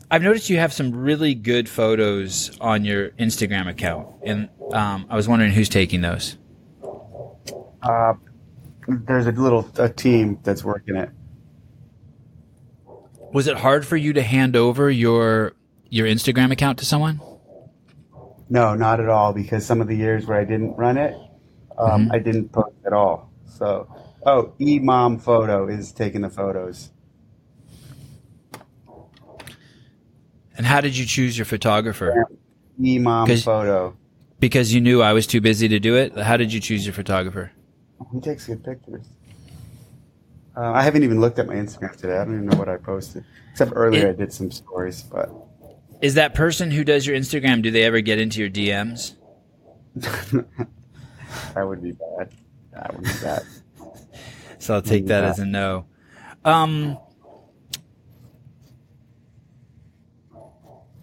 I've 0.09 0.21
noticed 0.21 0.49
you 0.49 0.57
have 0.59 0.71
some 0.71 0.95
really 0.95 1.35
good 1.35 1.67
photos 1.67 2.57
on 2.61 2.85
your 2.85 3.09
Instagram 3.11 3.67
account, 3.67 4.07
and 4.23 4.49
um, 4.71 5.05
I 5.09 5.15
was 5.15 5.27
wondering 5.27 5.51
who's 5.51 5.67
taking 5.67 5.99
those. 6.01 6.37
Uh, 7.81 8.13
there's 8.87 9.27
a 9.27 9.31
little 9.31 9.69
a 9.77 9.89
team 9.89 10.39
that's 10.41 10.63
working 10.63 10.95
it. 10.95 11.09
Was 13.31 13.48
it 13.48 13.57
hard 13.57 13.86
for 13.86 13.98
you 13.98 14.13
to 14.13 14.21
hand 14.21 14.55
over 14.55 14.89
your 14.89 15.53
your 15.89 16.07
Instagram 16.07 16.51
account 16.51 16.79
to 16.79 16.86
someone? 16.86 17.21
No, 18.50 18.74
not 18.74 19.00
at 19.00 19.09
all. 19.09 19.33
Because 19.33 19.65
some 19.65 19.81
of 19.81 19.88
the 19.88 19.95
years 19.95 20.25
where 20.25 20.39
I 20.39 20.43
didn't 20.43 20.75
run 20.75 20.98
it, 20.98 21.13
um, 21.77 22.05
mm-hmm. 22.05 22.12
I 22.12 22.19
didn't 22.19 22.51
post 22.51 22.75
at 22.86 22.93
all. 22.93 23.31
So, 23.45 23.88
oh, 24.25 24.53
Emom 24.59 25.21
Photo 25.21 25.67
is 25.67 25.91
taking 25.91 26.21
the 26.21 26.29
photos. 26.29 26.91
And 30.57 30.65
how 30.65 30.81
did 30.81 30.98
you 30.98 31.05
choose 31.05 31.38
your 31.38 31.45
photographer? 31.45 32.25
Emom 32.81 33.43
Photo. 33.43 33.95
Because 34.39 34.74
you 34.74 34.81
knew 34.81 35.01
I 35.01 35.13
was 35.13 35.27
too 35.27 35.41
busy 35.41 35.67
to 35.67 35.79
do 35.79 35.95
it. 35.95 36.17
How 36.17 36.38
did 36.38 36.51
you 36.51 36.59
choose 36.59 36.86
your 36.86 36.93
photographer? 36.93 37.51
He 38.13 38.21
takes 38.21 38.48
good 38.48 38.63
pictures. 38.63 39.05
Uh, 40.55 40.71
I 40.71 40.81
haven't 40.81 41.03
even 41.03 41.21
looked 41.21 41.39
at 41.39 41.47
my 41.47 41.55
Instagram 41.55 41.95
today. 41.95 42.17
I 42.17 42.25
don't 42.25 42.33
even 42.35 42.45
know 42.47 42.57
what 42.57 42.69
I 42.69 42.77
posted. 42.77 43.23
Except 43.51 43.71
earlier, 43.75 44.07
it, 44.07 44.09
I 44.09 44.13
did 44.13 44.33
some 44.33 44.51
stories. 44.51 45.03
But 45.03 45.31
is 46.01 46.15
that 46.15 46.33
person 46.33 46.71
who 46.71 46.83
does 46.83 47.05
your 47.05 47.15
Instagram? 47.15 47.62
Do 47.62 47.71
they 47.71 47.83
ever 47.83 48.01
get 48.01 48.19
into 48.19 48.39
your 48.39 48.49
DMs? 48.49 49.15
that 49.95 51.67
would 51.67 51.83
be 51.83 51.91
bad. 51.91 52.31
That 52.73 52.95
would 52.95 53.03
be 53.03 53.12
bad. 53.21 53.43
so 54.59 54.75
I'll 54.75 54.81
take 54.81 55.07
that, 55.07 55.21
that 55.21 55.29
as 55.29 55.39
a 55.39 55.45
no. 55.45 55.85
Um, 56.45 56.97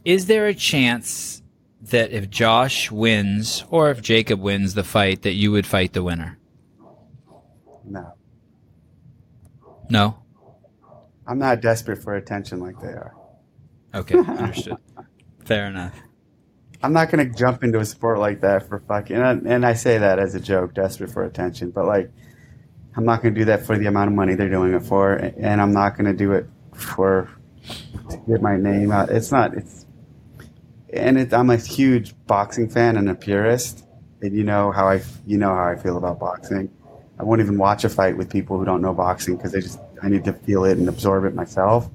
is 0.05 0.27
there 0.27 0.47
a 0.47 0.55
chance 0.55 1.43
that 1.83 2.11
if 2.11 2.31
Josh 2.31 2.91
wins 2.91 3.65
or 3.71 3.91
if 3.91 4.03
Jacob 4.03 4.41
wins 4.41 4.75
the 4.75 4.85
fight, 4.85 5.23
that 5.23 5.35
you 5.35 5.53
would 5.53 5.67
fight 5.67 5.93
the 5.93 6.03
winner? 6.03 6.39
No. 7.85 8.16
No. 9.89 10.19
I'm 11.27 11.39
not 11.39 11.61
desperate 11.61 12.03
for 12.03 12.15
attention 12.15 12.61
like 12.61 12.81
they 12.81 12.89
are. 12.89 13.15
Okay, 13.95 14.19
understood. 14.29 14.77
Fair 15.45 15.67
enough. 15.67 15.95
I'm 16.83 16.93
not 16.93 17.11
going 17.11 17.29
to 17.29 17.37
jump 17.37 17.65
into 17.65 17.81
a 17.81 17.85
sport 17.85 18.19
like 18.19 18.41
that 18.43 18.69
for 18.69 18.81
fucking. 18.81 19.17
And 19.17 19.25
I, 19.25 19.55
and 19.55 19.67
I 19.67 19.75
say 19.75 19.99
that 19.99 20.19
as 20.19 20.35
a 20.35 20.41
joke, 20.41 20.75
desperate 20.75 21.11
for 21.11 21.25
attention. 21.25 21.71
But 21.71 21.87
like, 21.87 22.11
I'm 22.97 23.05
not 23.05 23.23
going 23.23 23.35
to 23.35 23.41
do 23.41 23.45
that 23.47 23.65
for 23.65 23.79
the 23.79 23.87
amount 23.87 24.09
of 24.09 24.15
money 24.15 24.35
they're 24.35 24.49
doing 24.49 24.73
it 24.75 24.83
for, 24.83 25.15
and 25.15 25.61
I'm 25.61 25.73
not 25.73 25.97
going 25.97 26.07
to 26.07 26.13
do 26.13 26.33
it 26.33 26.47
for 26.75 27.31
to 28.11 28.17
get 28.29 28.41
my 28.41 28.57
name 28.57 28.93
out. 28.93 29.11
It's 29.11 29.33
not. 29.33 29.55
It's 29.55 29.87
and 30.93 31.19
it, 31.19 31.35
I'm 31.35 31.51
a 31.51 31.57
huge 31.57 32.15
boxing 32.27 32.69
fan 32.69 32.97
and 32.97 33.09
a 33.09 33.15
purist, 33.15 33.85
and 34.23 34.35
you 34.35 34.45
know 34.45 34.73
how 34.73 34.89
I 34.89 35.03
you 35.27 35.37
know 35.37 35.55
how 35.55 35.69
I 35.69 35.77
feel 35.77 35.99
about 35.99 36.19
boxing. 36.19 36.71
I 37.19 37.23
won't 37.23 37.41
even 37.41 37.59
watch 37.59 37.85
a 37.85 37.89
fight 37.89 38.17
with 38.17 38.31
people 38.31 38.59
who 38.59 38.65
don't 38.65 38.83
know 38.83 38.93
boxing 38.93 39.37
because 39.37 39.53
they 39.53 39.61
just 39.61 39.79
I 40.03 40.09
need 40.09 40.25
to 40.25 40.33
feel 40.33 40.65
it 40.65 40.79
and 40.79 40.89
absorb 40.89 41.25
it 41.25 41.35
myself. 41.35 41.89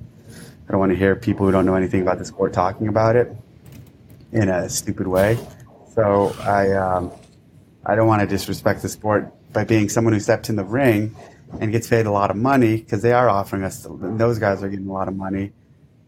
I 0.68 0.72
don't 0.72 0.80
want 0.80 0.92
to 0.92 0.98
hear 0.98 1.16
people 1.16 1.46
who 1.46 1.52
don't 1.52 1.66
know 1.66 1.76
anything 1.76 2.02
about 2.02 2.18
the 2.18 2.26
sport 2.26 2.54
talking 2.54 2.88
about 2.88 3.16
it 3.16 3.36
in 4.32 4.50
a 4.50 4.70
stupid 4.70 5.08
way. 5.08 5.38
So 5.94 6.36
I 6.40 6.72
um, 6.72 7.12
I 7.86 7.96
don't 7.96 8.08
want 8.08 8.22
to 8.22 8.28
disrespect 8.28 8.82
the 8.82 8.90
sport 8.90 9.32
by 9.54 9.64
being 9.64 9.90
someone 9.90 10.14
who 10.14 10.20
steps 10.20 10.50
in 10.50 10.56
the 10.56 10.64
ring 10.64 11.16
and 11.60 11.72
gets 11.72 11.88
paid 11.88 12.06
a 12.06 12.12
lot 12.12 12.32
of 12.32 12.38
money 12.38 12.78
because 12.78 13.02
they 13.02 13.12
are 13.12 13.30
offering 13.30 13.64
us. 13.64 13.86
Those 13.90 14.40
guys 14.40 14.64
are 14.64 14.70
getting 14.70 14.88
a 14.88 14.94
lot 14.94 15.08
of 15.08 15.16
money. 15.16 15.52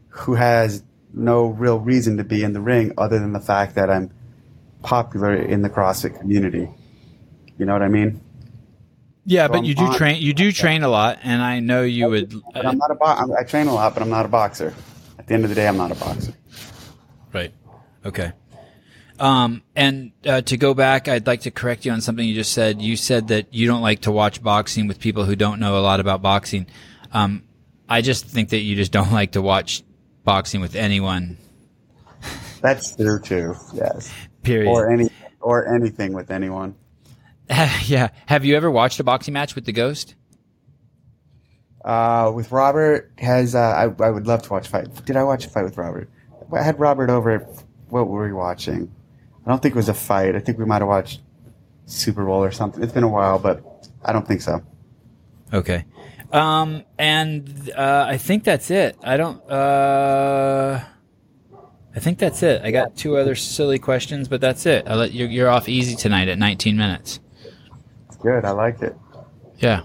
Who 0.09 0.35
has 0.35 0.83
no 1.13 1.47
real 1.47 1.79
reason 1.79 2.17
to 2.17 2.23
be 2.23 2.43
in 2.43 2.53
the 2.53 2.61
ring 2.61 2.93
other 2.97 3.19
than 3.19 3.33
the 3.33 3.39
fact 3.39 3.75
that 3.75 3.89
I'm 3.89 4.11
popular 4.81 5.33
in 5.35 5.61
the 5.61 5.69
CrossFit 5.69 6.19
community. 6.19 6.69
You 7.57 7.65
know 7.65 7.73
what 7.73 7.83
I 7.83 7.87
mean? 7.87 8.19
Yeah, 9.25 9.47
so 9.47 9.53
but 9.53 9.57
I'm 9.59 9.63
you 9.65 9.75
do 9.75 9.83
on, 9.83 9.95
train. 9.95 10.21
You 10.21 10.33
do 10.33 10.51
train 10.51 10.83
a 10.83 10.89
lot, 10.89 11.19
and 11.23 11.41
I 11.41 11.59
know 11.59 11.83
you 11.83 12.09
would. 12.09 12.33
But 12.53 12.65
I'm 12.65 12.77
not 12.77 12.91
a 12.91 12.95
bo- 12.95 13.35
I 13.37 13.43
train 13.43 13.67
a 13.67 13.73
lot, 13.73 13.93
but 13.93 14.03
I'm 14.03 14.09
not 14.09 14.25
a 14.25 14.29
boxer. 14.29 14.73
At 15.17 15.27
the 15.27 15.33
end 15.33 15.43
of 15.43 15.49
the 15.49 15.55
day, 15.55 15.67
I'm 15.67 15.77
not 15.77 15.91
a 15.91 15.95
boxer. 15.95 16.33
Right. 17.31 17.53
Okay. 18.05 18.33
Um, 19.19 19.61
and 19.75 20.11
uh, 20.25 20.41
to 20.41 20.57
go 20.57 20.73
back, 20.73 21.07
I'd 21.07 21.27
like 21.27 21.41
to 21.41 21.51
correct 21.51 21.85
you 21.85 21.91
on 21.91 22.01
something 22.01 22.27
you 22.27 22.33
just 22.33 22.51
said. 22.51 22.81
You 22.81 22.97
said 22.97 23.29
that 23.29 23.53
you 23.53 23.67
don't 23.67 23.81
like 23.81 24.01
to 24.01 24.11
watch 24.11 24.43
boxing 24.43 24.87
with 24.87 24.99
people 24.99 25.23
who 25.23 25.35
don't 25.35 25.59
know 25.59 25.77
a 25.77 25.81
lot 25.81 25.99
about 25.99 26.21
boxing. 26.21 26.67
Um, 27.13 27.43
I 27.87 28.01
just 28.01 28.25
think 28.25 28.49
that 28.49 28.59
you 28.59 28.75
just 28.75 28.91
don't 28.91 29.11
like 29.13 29.33
to 29.33 29.41
watch 29.41 29.83
boxing 30.23 30.61
with 30.61 30.75
anyone. 30.75 31.37
That's 32.61 32.95
true 32.95 33.19
too. 33.19 33.55
Yes. 33.73 34.13
Period. 34.41 34.69
Or 34.69 34.91
any 34.91 35.09
or 35.41 35.73
anything 35.73 36.13
with 36.13 36.31
anyone. 36.31 36.75
yeah. 37.85 38.09
Have 38.27 38.45
you 38.45 38.55
ever 38.55 38.71
watched 38.71 38.99
a 38.99 39.03
boxing 39.03 39.33
match 39.33 39.55
with 39.55 39.65
the 39.65 39.71
Ghost? 39.71 40.15
Uh, 41.83 42.31
with 42.33 42.51
Robert 42.51 43.11
has 43.17 43.55
uh, 43.55 43.59
I 43.59 44.03
I 44.03 44.09
would 44.09 44.25
love 44.25 44.41
to 44.43 44.53
watch 44.53 44.67
a 44.67 44.69
fight. 44.69 45.05
Did 45.05 45.17
I 45.17 45.23
watch 45.23 45.45
a 45.45 45.49
fight 45.49 45.63
with 45.63 45.77
Robert? 45.77 46.09
I 46.53 46.61
had 46.61 46.79
Robert 46.79 47.09
over. 47.09 47.39
What 47.89 48.07
were 48.07 48.25
we 48.25 48.33
watching? 48.33 48.93
I 49.45 49.49
don't 49.49 49.61
think 49.61 49.75
it 49.75 49.77
was 49.77 49.89
a 49.89 49.93
fight. 49.93 50.35
I 50.35 50.39
think 50.39 50.57
we 50.57 50.65
might 50.65 50.81
have 50.81 50.87
watched 50.87 51.21
Super 51.85 52.23
Bowl 52.25 52.43
or 52.43 52.51
something. 52.51 52.81
It's 52.81 52.93
been 52.93 53.03
a 53.03 53.09
while, 53.09 53.37
but 53.37 53.89
I 54.03 54.13
don't 54.13 54.27
think 54.27 54.41
so. 54.41 54.63
Okay. 55.51 55.85
Um, 56.31 56.83
and 56.97 57.71
uh, 57.75 58.05
I 58.07 58.17
think 58.17 58.43
that's 58.45 58.71
it. 58.71 58.97
I 59.03 59.17
don't. 59.17 59.39
Uh, 59.49 60.83
I 61.95 61.99
think 61.99 62.17
that's 62.17 62.41
it. 62.41 62.61
I 62.63 62.71
got 62.71 62.95
two 62.95 63.17
other 63.17 63.35
silly 63.35 63.77
questions, 63.77 64.27
but 64.27 64.41
that's 64.41 64.65
it. 64.65 64.87
I 64.87 64.95
let 64.95 65.11
you. 65.11 65.27
You're 65.27 65.49
off 65.49 65.69
easy 65.69 65.95
tonight 65.95 66.29
at 66.29 66.39
19 66.39 66.75
minutes. 66.75 67.19
Good. 68.23 68.45
I 68.45 68.51
like 68.51 68.81
it. 68.81 68.95
Yeah. 69.57 69.83